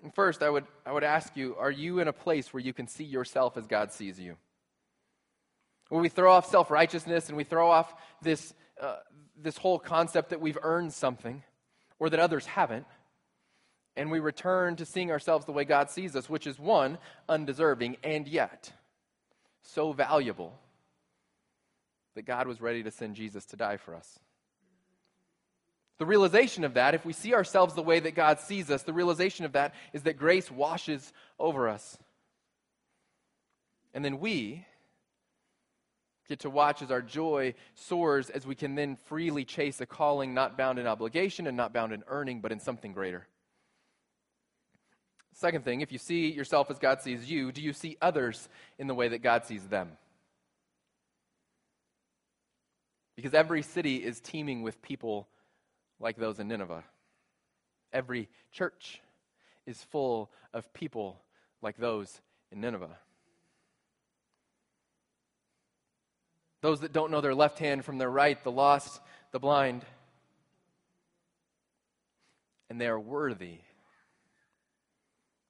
And 0.01 0.13
first, 0.15 0.41
I 0.41 0.49
would, 0.49 0.65
I 0.85 0.91
would 0.91 1.03
ask 1.03 1.35
you 1.35 1.55
are 1.57 1.71
you 1.71 1.99
in 1.99 2.07
a 2.07 2.13
place 2.13 2.53
where 2.53 2.61
you 2.61 2.73
can 2.73 2.87
see 2.87 3.03
yourself 3.03 3.57
as 3.57 3.67
God 3.67 3.91
sees 3.91 4.19
you? 4.19 4.37
Where 5.89 6.01
we 6.01 6.09
throw 6.09 6.31
off 6.31 6.49
self 6.49 6.71
righteousness 6.71 7.27
and 7.27 7.37
we 7.37 7.43
throw 7.43 7.69
off 7.69 7.93
this, 8.21 8.53
uh, 8.81 8.97
this 9.35 9.57
whole 9.57 9.79
concept 9.79 10.29
that 10.29 10.39
we've 10.39 10.57
earned 10.61 10.93
something 10.93 11.43
or 11.99 12.09
that 12.09 12.19
others 12.19 12.45
haven't, 12.45 12.85
and 13.95 14.09
we 14.09 14.19
return 14.19 14.75
to 14.77 14.85
seeing 14.85 15.11
ourselves 15.11 15.45
the 15.45 15.51
way 15.51 15.65
God 15.65 15.89
sees 15.89 16.15
us, 16.15 16.29
which 16.29 16.47
is 16.47 16.57
one, 16.57 16.97
undeserving, 17.29 17.97
and 18.03 18.27
yet 18.27 18.71
so 19.61 19.93
valuable 19.93 20.59
that 22.15 22.23
God 22.23 22.47
was 22.47 22.61
ready 22.61 22.83
to 22.83 22.91
send 22.91 23.15
Jesus 23.15 23.45
to 23.47 23.55
die 23.55 23.77
for 23.77 23.95
us. 23.95 24.19
The 25.99 26.05
realization 26.05 26.63
of 26.63 26.73
that, 26.73 26.95
if 26.95 27.05
we 27.05 27.13
see 27.13 27.33
ourselves 27.33 27.75
the 27.75 27.83
way 27.83 27.99
that 27.99 28.15
God 28.15 28.39
sees 28.39 28.69
us, 28.71 28.83
the 28.83 28.93
realization 28.93 29.45
of 29.45 29.53
that 29.53 29.73
is 29.93 30.03
that 30.03 30.17
grace 30.17 30.49
washes 30.49 31.13
over 31.39 31.69
us. 31.69 31.97
And 33.93 34.03
then 34.03 34.19
we 34.19 34.65
get 36.27 36.39
to 36.39 36.49
watch 36.49 36.81
as 36.81 36.89
our 36.89 37.01
joy 37.01 37.53
soars 37.75 38.29
as 38.29 38.45
we 38.45 38.55
can 38.55 38.75
then 38.75 38.95
freely 39.05 39.45
chase 39.45 39.81
a 39.81 39.85
calling 39.85 40.33
not 40.33 40.57
bound 40.57 40.79
in 40.79 40.87
obligation 40.87 41.45
and 41.47 41.55
not 41.55 41.73
bound 41.73 41.93
in 41.93 42.03
earning, 42.07 42.41
but 42.41 42.51
in 42.51 42.59
something 42.59 42.91
greater. 42.91 43.27
Second 45.33 45.65
thing, 45.65 45.81
if 45.81 45.91
you 45.91 45.97
see 45.97 46.31
yourself 46.31 46.69
as 46.69 46.77
God 46.77 47.01
sees 47.01 47.29
you, 47.29 47.51
do 47.51 47.61
you 47.61 47.73
see 47.73 47.97
others 48.01 48.47
in 48.77 48.87
the 48.87 48.93
way 48.93 49.07
that 49.07 49.23
God 49.23 49.45
sees 49.45 49.65
them? 49.67 49.89
Because 53.15 53.33
every 53.33 53.63
city 53.63 53.97
is 53.97 54.19
teeming 54.19 54.61
with 54.61 54.81
people 54.81 55.27
like 55.99 56.17
those 56.17 56.39
in 56.39 56.47
Nineveh. 56.47 56.83
Every 57.91 58.29
church 58.51 59.01
is 59.65 59.83
full 59.83 60.31
of 60.53 60.71
people 60.73 61.19
like 61.61 61.77
those 61.77 62.21
in 62.51 62.61
Nineveh. 62.61 62.97
Those 66.61 66.81
that 66.81 66.93
don't 66.93 67.11
know 67.11 67.21
their 67.21 67.35
left 67.35 67.59
hand 67.59 67.83
from 67.83 67.97
their 67.97 68.09
right, 68.09 68.41
the 68.43 68.51
lost, 68.51 69.01
the 69.31 69.39
blind. 69.39 69.83
And 72.69 72.79
they 72.79 72.87
are 72.87 72.99
worthy 72.99 73.59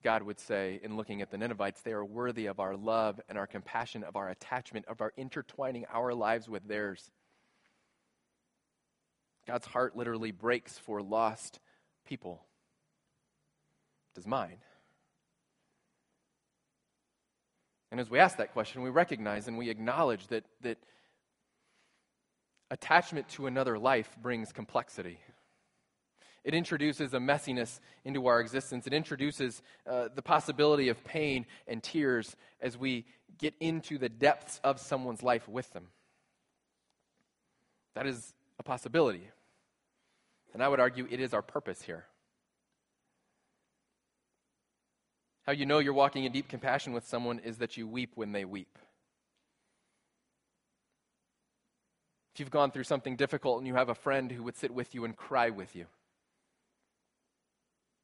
God 0.03 0.23
would 0.23 0.39
say 0.39 0.79
in 0.83 0.97
looking 0.97 1.21
at 1.21 1.31
the 1.31 1.37
Ninevites, 1.37 1.81
they 1.81 1.93
are 1.93 2.03
worthy 2.03 2.47
of 2.47 2.59
our 2.59 2.75
love 2.75 3.21
and 3.29 3.37
our 3.37 3.47
compassion, 3.47 4.03
of 4.03 4.15
our 4.15 4.29
attachment, 4.29 4.85
of 4.87 5.01
our 5.01 5.13
intertwining 5.17 5.85
our 5.93 6.13
lives 6.13 6.49
with 6.49 6.67
theirs. 6.67 7.11
God's 9.47 9.65
heart 9.65 9.95
literally 9.95 10.31
breaks 10.31 10.77
for 10.77 11.01
lost 11.01 11.59
people. 12.05 12.43
Does 14.15 14.27
mine? 14.27 14.57
And 17.91 17.99
as 17.99 18.09
we 18.09 18.19
ask 18.19 18.37
that 18.37 18.53
question, 18.53 18.81
we 18.81 18.89
recognize 18.89 19.47
and 19.47 19.57
we 19.57 19.69
acknowledge 19.69 20.27
that, 20.27 20.45
that 20.61 20.77
attachment 22.71 23.29
to 23.29 23.45
another 23.45 23.77
life 23.77 24.09
brings 24.21 24.51
complexity. 24.51 25.19
It 26.43 26.53
introduces 26.53 27.13
a 27.13 27.19
messiness 27.19 27.79
into 28.03 28.27
our 28.27 28.41
existence. 28.41 28.85
It 28.85 28.93
introduces 28.93 29.61
uh, 29.89 30.09
the 30.13 30.21
possibility 30.21 30.89
of 30.89 31.03
pain 31.03 31.45
and 31.67 31.81
tears 31.81 32.35
as 32.61 32.77
we 32.77 33.05
get 33.37 33.53
into 33.59 33.97
the 33.97 34.09
depths 34.09 34.59
of 34.63 34.79
someone's 34.79 35.23
life 35.23 35.47
with 35.47 35.71
them. 35.73 35.87
That 37.95 38.07
is 38.07 38.33
a 38.59 38.63
possibility. 38.63 39.29
And 40.53 40.61
I 40.61 40.67
would 40.67 40.79
argue 40.79 41.07
it 41.09 41.19
is 41.19 41.33
our 41.33 41.41
purpose 41.41 41.81
here. 41.81 42.05
How 45.45 45.51
you 45.51 45.65
know 45.65 45.79
you're 45.79 45.93
walking 45.93 46.25
in 46.25 46.31
deep 46.31 46.47
compassion 46.47 46.93
with 46.93 47.07
someone 47.07 47.39
is 47.39 47.57
that 47.57 47.75
you 47.77 47.87
weep 47.87 48.11
when 48.15 48.31
they 48.31 48.45
weep. 48.45 48.77
If 52.33 52.39
you've 52.39 52.51
gone 52.51 52.71
through 52.71 52.85
something 52.85 53.15
difficult 53.15 53.59
and 53.59 53.67
you 53.67 53.75
have 53.75 53.89
a 53.89 53.95
friend 53.95 54.31
who 54.31 54.43
would 54.43 54.57
sit 54.57 54.73
with 54.73 54.95
you 54.95 55.05
and 55.05 55.15
cry 55.15 55.49
with 55.49 55.75
you, 55.75 55.85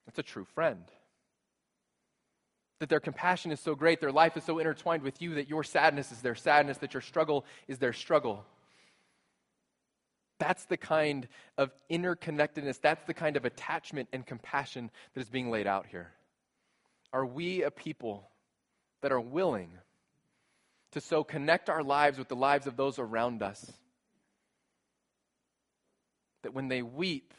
that's 0.10 0.28
a 0.28 0.32
true 0.32 0.46
friend. 0.56 0.84
That 2.80 2.90
their 2.90 3.00
compassion 3.00 3.52
is 3.52 3.60
so 3.60 3.76
great, 3.76 4.02
their 4.02 4.12
life 4.12 4.36
is 4.38 4.44
so 4.44 4.58
intertwined 4.58 5.04
with 5.04 5.22
you 5.22 5.36
that 5.36 5.48
your 5.48 5.64
sadness 5.64 6.12
is 6.12 6.22
their 6.22 6.34
sadness, 6.34 6.80
that 6.80 6.96
your 6.96 7.02
struggle 7.02 7.46
is 7.68 7.78
their 7.78 7.94
struggle. 7.94 8.44
That's 10.40 10.66
the 10.66 10.78
kind 10.78 11.28
of 11.60 11.70
interconnectedness, 11.92 12.82
that's 12.82 13.06
the 13.06 13.14
kind 13.14 13.38
of 13.38 13.46
attachment 13.46 14.10
and 14.12 14.26
compassion 14.26 14.90
that 15.14 15.22
is 15.22 15.30
being 15.30 15.52
laid 15.52 15.68
out 15.68 15.86
here. 15.86 16.10
Are 17.14 17.26
we 17.26 17.62
a 17.62 17.70
people 17.70 18.32
that 19.04 19.12
are 19.12 19.22
willing 19.22 19.70
to 20.94 21.02
so 21.02 21.24
connect 21.24 21.70
our 21.70 21.84
lives 21.84 22.18
with 22.18 22.30
the 22.30 22.36
lives 22.36 22.66
of 22.66 22.78
those 22.78 22.98
around 22.98 23.44
us 23.44 23.72
that 26.42 26.56
when 26.56 26.68
they 26.68 26.82
weep, 26.82 27.34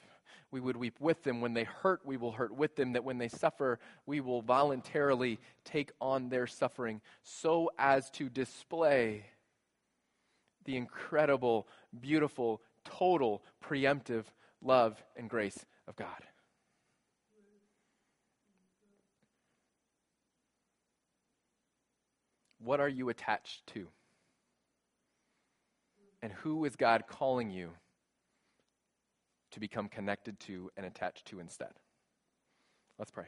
we 0.50 0.60
would 0.60 0.76
weep 0.76 0.96
with 1.00 1.22
them. 1.22 1.40
When 1.40 1.54
they 1.54 1.64
hurt, 1.64 2.00
we 2.04 2.16
will 2.16 2.32
hurt 2.32 2.54
with 2.54 2.76
them. 2.76 2.92
That 2.92 3.04
when 3.04 3.18
they 3.18 3.28
suffer, 3.28 3.78
we 4.06 4.20
will 4.20 4.42
voluntarily 4.42 5.38
take 5.64 5.92
on 6.00 6.28
their 6.28 6.46
suffering 6.46 7.00
so 7.22 7.70
as 7.78 8.10
to 8.10 8.28
display 8.28 9.24
the 10.64 10.76
incredible, 10.76 11.66
beautiful, 12.00 12.60
total, 12.84 13.42
preemptive 13.64 14.24
love 14.62 15.02
and 15.16 15.28
grace 15.28 15.64
of 15.88 15.96
God. 15.96 16.08
What 22.62 22.80
are 22.80 22.88
you 22.88 23.08
attached 23.08 23.66
to? 23.68 23.88
And 26.22 26.30
who 26.32 26.66
is 26.66 26.76
God 26.76 27.04
calling 27.08 27.50
you 27.50 27.70
to 29.52 29.60
become 29.60 29.88
connected 29.88 30.38
to 30.40 30.70
and 30.76 30.86
attached 30.86 31.26
to 31.26 31.40
instead. 31.40 31.72
Let's 32.98 33.10
pray. 33.10 33.26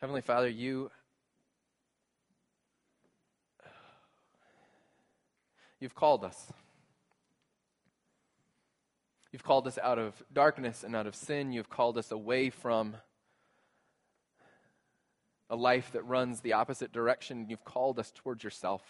Heavenly 0.00 0.22
Father, 0.22 0.48
you 0.48 0.90
you've 5.78 5.94
called 5.94 6.24
us. 6.24 6.50
You've 9.30 9.44
called 9.44 9.66
us 9.66 9.78
out 9.82 9.98
of 9.98 10.22
darkness 10.32 10.84
and 10.84 10.96
out 10.96 11.06
of 11.06 11.14
sin. 11.14 11.52
You've 11.52 11.68
called 11.68 11.98
us 11.98 12.10
away 12.10 12.50
from 12.50 12.96
a 15.50 15.56
life 15.56 15.90
that 15.92 16.06
runs 16.06 16.40
the 16.40 16.54
opposite 16.54 16.92
direction. 16.92 17.46
You've 17.48 17.64
called 17.64 17.98
us 17.98 18.12
towards 18.14 18.44
yourself. 18.44 18.82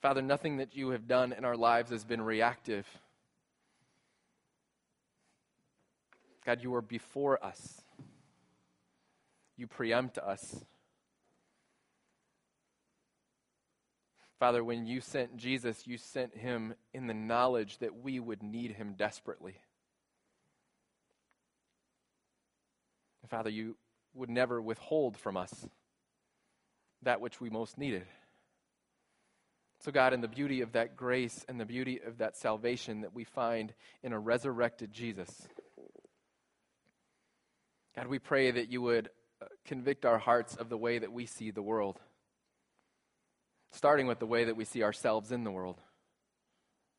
Father, 0.00 0.22
nothing 0.22 0.58
that 0.58 0.76
you 0.76 0.90
have 0.90 1.08
done 1.08 1.32
in 1.32 1.44
our 1.44 1.56
lives 1.56 1.90
has 1.90 2.04
been 2.04 2.20
reactive. 2.20 2.86
God, 6.44 6.62
you 6.62 6.74
are 6.74 6.82
before 6.82 7.42
us. 7.44 7.80
You 9.56 9.66
preempt 9.66 10.18
us. 10.18 10.64
Father, 14.38 14.62
when 14.62 14.86
you 14.86 15.00
sent 15.00 15.36
Jesus, 15.36 15.86
you 15.86 15.98
sent 15.98 16.36
him 16.36 16.74
in 16.94 17.08
the 17.08 17.14
knowledge 17.14 17.78
that 17.78 18.02
we 18.04 18.20
would 18.20 18.42
need 18.42 18.72
him 18.72 18.94
desperately. 18.96 19.56
Father, 23.28 23.50
you 23.50 23.76
would 24.14 24.30
never 24.30 24.60
withhold 24.60 25.16
from 25.16 25.36
us 25.36 25.66
that 27.02 27.20
which 27.20 27.40
we 27.40 27.50
most 27.50 27.78
needed. 27.78 28.04
So, 29.80 29.92
God, 29.92 30.12
in 30.12 30.20
the 30.20 30.28
beauty 30.28 30.62
of 30.62 30.72
that 30.72 30.96
grace 30.96 31.44
and 31.48 31.60
the 31.60 31.64
beauty 31.64 32.00
of 32.04 32.18
that 32.18 32.36
salvation 32.36 33.02
that 33.02 33.14
we 33.14 33.24
find 33.24 33.72
in 34.02 34.12
a 34.12 34.18
resurrected 34.18 34.92
Jesus, 34.92 35.30
God, 37.94 38.08
we 38.08 38.18
pray 38.18 38.50
that 38.50 38.72
you 38.72 38.82
would 38.82 39.08
uh, 39.40 39.46
convict 39.64 40.04
our 40.04 40.18
hearts 40.18 40.56
of 40.56 40.68
the 40.68 40.76
way 40.76 40.98
that 40.98 41.12
we 41.12 41.26
see 41.26 41.52
the 41.52 41.62
world, 41.62 42.00
starting 43.70 44.08
with 44.08 44.18
the 44.18 44.26
way 44.26 44.44
that 44.46 44.56
we 44.56 44.64
see 44.64 44.82
ourselves 44.82 45.30
in 45.30 45.44
the 45.44 45.50
world. 45.52 45.80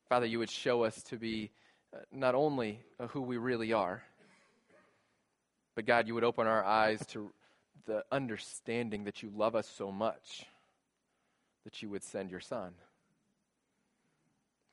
Father, 0.08 0.26
you 0.26 0.38
would 0.38 0.50
show 0.50 0.84
us 0.84 1.02
to 1.04 1.16
be 1.16 1.50
uh, 1.94 1.98
not 2.10 2.34
only 2.34 2.80
who 3.10 3.20
we 3.20 3.36
really 3.36 3.72
are, 3.72 4.02
but 5.80 5.86
God, 5.86 6.08
you 6.08 6.12
would 6.12 6.24
open 6.24 6.46
our 6.46 6.62
eyes 6.62 7.02
to 7.06 7.32
the 7.86 8.04
understanding 8.12 9.04
that 9.04 9.22
you 9.22 9.32
love 9.34 9.56
us 9.56 9.66
so 9.66 9.90
much 9.90 10.44
that 11.64 11.80
you 11.80 11.88
would 11.88 12.02
send 12.02 12.30
your 12.30 12.38
Son. 12.38 12.72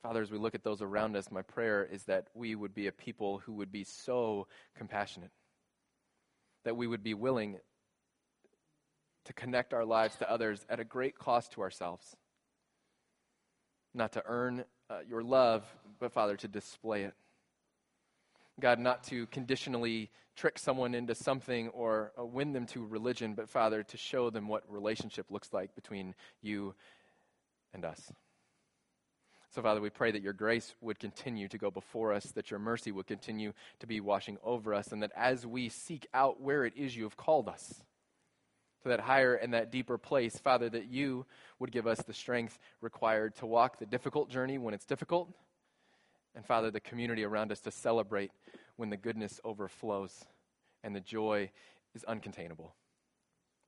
Father, 0.02 0.20
as 0.20 0.30
we 0.30 0.36
look 0.36 0.54
at 0.54 0.64
those 0.64 0.82
around 0.82 1.16
us, 1.16 1.30
my 1.30 1.40
prayer 1.40 1.88
is 1.90 2.02
that 2.02 2.26
we 2.34 2.54
would 2.54 2.74
be 2.74 2.88
a 2.88 2.92
people 2.92 3.38
who 3.38 3.54
would 3.54 3.72
be 3.72 3.84
so 3.84 4.48
compassionate, 4.76 5.30
that 6.64 6.76
we 6.76 6.86
would 6.86 7.02
be 7.02 7.14
willing 7.14 7.56
to 9.24 9.32
connect 9.32 9.72
our 9.72 9.86
lives 9.86 10.16
to 10.16 10.30
others 10.30 10.66
at 10.68 10.78
a 10.78 10.84
great 10.84 11.16
cost 11.16 11.52
to 11.52 11.62
ourselves. 11.62 12.16
Not 13.94 14.12
to 14.12 14.22
earn 14.26 14.66
uh, 14.90 14.98
your 15.08 15.22
love, 15.22 15.64
but 16.00 16.12
Father, 16.12 16.36
to 16.36 16.48
display 16.48 17.04
it. 17.04 17.14
God, 18.60 18.78
not 18.78 19.04
to 19.04 19.26
conditionally 19.26 20.10
trick 20.36 20.58
someone 20.58 20.94
into 20.94 21.14
something 21.14 21.68
or 21.68 22.12
uh, 22.18 22.24
win 22.24 22.52
them 22.52 22.66
to 22.66 22.84
religion, 22.84 23.34
but 23.34 23.48
Father, 23.48 23.82
to 23.82 23.96
show 23.96 24.30
them 24.30 24.48
what 24.48 24.62
relationship 24.68 25.26
looks 25.30 25.52
like 25.52 25.74
between 25.74 26.14
you 26.42 26.74
and 27.72 27.84
us. 27.84 28.12
So, 29.50 29.62
Father, 29.62 29.80
we 29.80 29.90
pray 29.90 30.10
that 30.10 30.22
your 30.22 30.32
grace 30.32 30.74
would 30.80 30.98
continue 30.98 31.48
to 31.48 31.58
go 31.58 31.70
before 31.70 32.12
us, 32.12 32.24
that 32.32 32.50
your 32.50 32.60
mercy 32.60 32.92
would 32.92 33.06
continue 33.06 33.52
to 33.80 33.86
be 33.86 34.00
washing 34.00 34.38
over 34.44 34.74
us, 34.74 34.92
and 34.92 35.02
that 35.02 35.12
as 35.16 35.46
we 35.46 35.68
seek 35.68 36.06
out 36.12 36.40
where 36.40 36.64
it 36.64 36.74
is 36.76 36.96
you 36.96 37.04
have 37.04 37.16
called 37.16 37.48
us, 37.48 37.82
to 38.82 38.88
that 38.88 39.00
higher 39.00 39.34
and 39.34 39.54
that 39.54 39.72
deeper 39.72 39.98
place, 39.98 40.38
Father, 40.38 40.68
that 40.68 40.86
you 40.86 41.26
would 41.58 41.72
give 41.72 41.86
us 41.86 41.98
the 42.02 42.12
strength 42.12 42.58
required 42.80 43.34
to 43.36 43.46
walk 43.46 43.78
the 43.78 43.86
difficult 43.86 44.30
journey 44.30 44.58
when 44.58 44.74
it's 44.74 44.84
difficult, 44.84 45.30
and 46.38 46.46
Father, 46.46 46.70
the 46.70 46.78
community 46.78 47.24
around 47.24 47.50
us 47.50 47.58
to 47.58 47.72
celebrate 47.72 48.30
when 48.76 48.90
the 48.90 48.96
goodness 48.96 49.40
overflows 49.42 50.24
and 50.84 50.94
the 50.94 51.00
joy 51.00 51.50
is 51.96 52.04
uncontainable. 52.08 52.70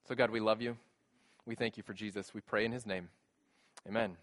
So, 0.06 0.14
God, 0.14 0.30
we 0.30 0.38
love 0.38 0.62
you. 0.62 0.76
We 1.44 1.56
thank 1.56 1.76
you 1.76 1.82
for 1.82 1.94
Jesus. 1.94 2.32
We 2.32 2.40
pray 2.40 2.64
in 2.64 2.70
his 2.70 2.86
name. 2.86 3.08
Amen. 3.88 4.16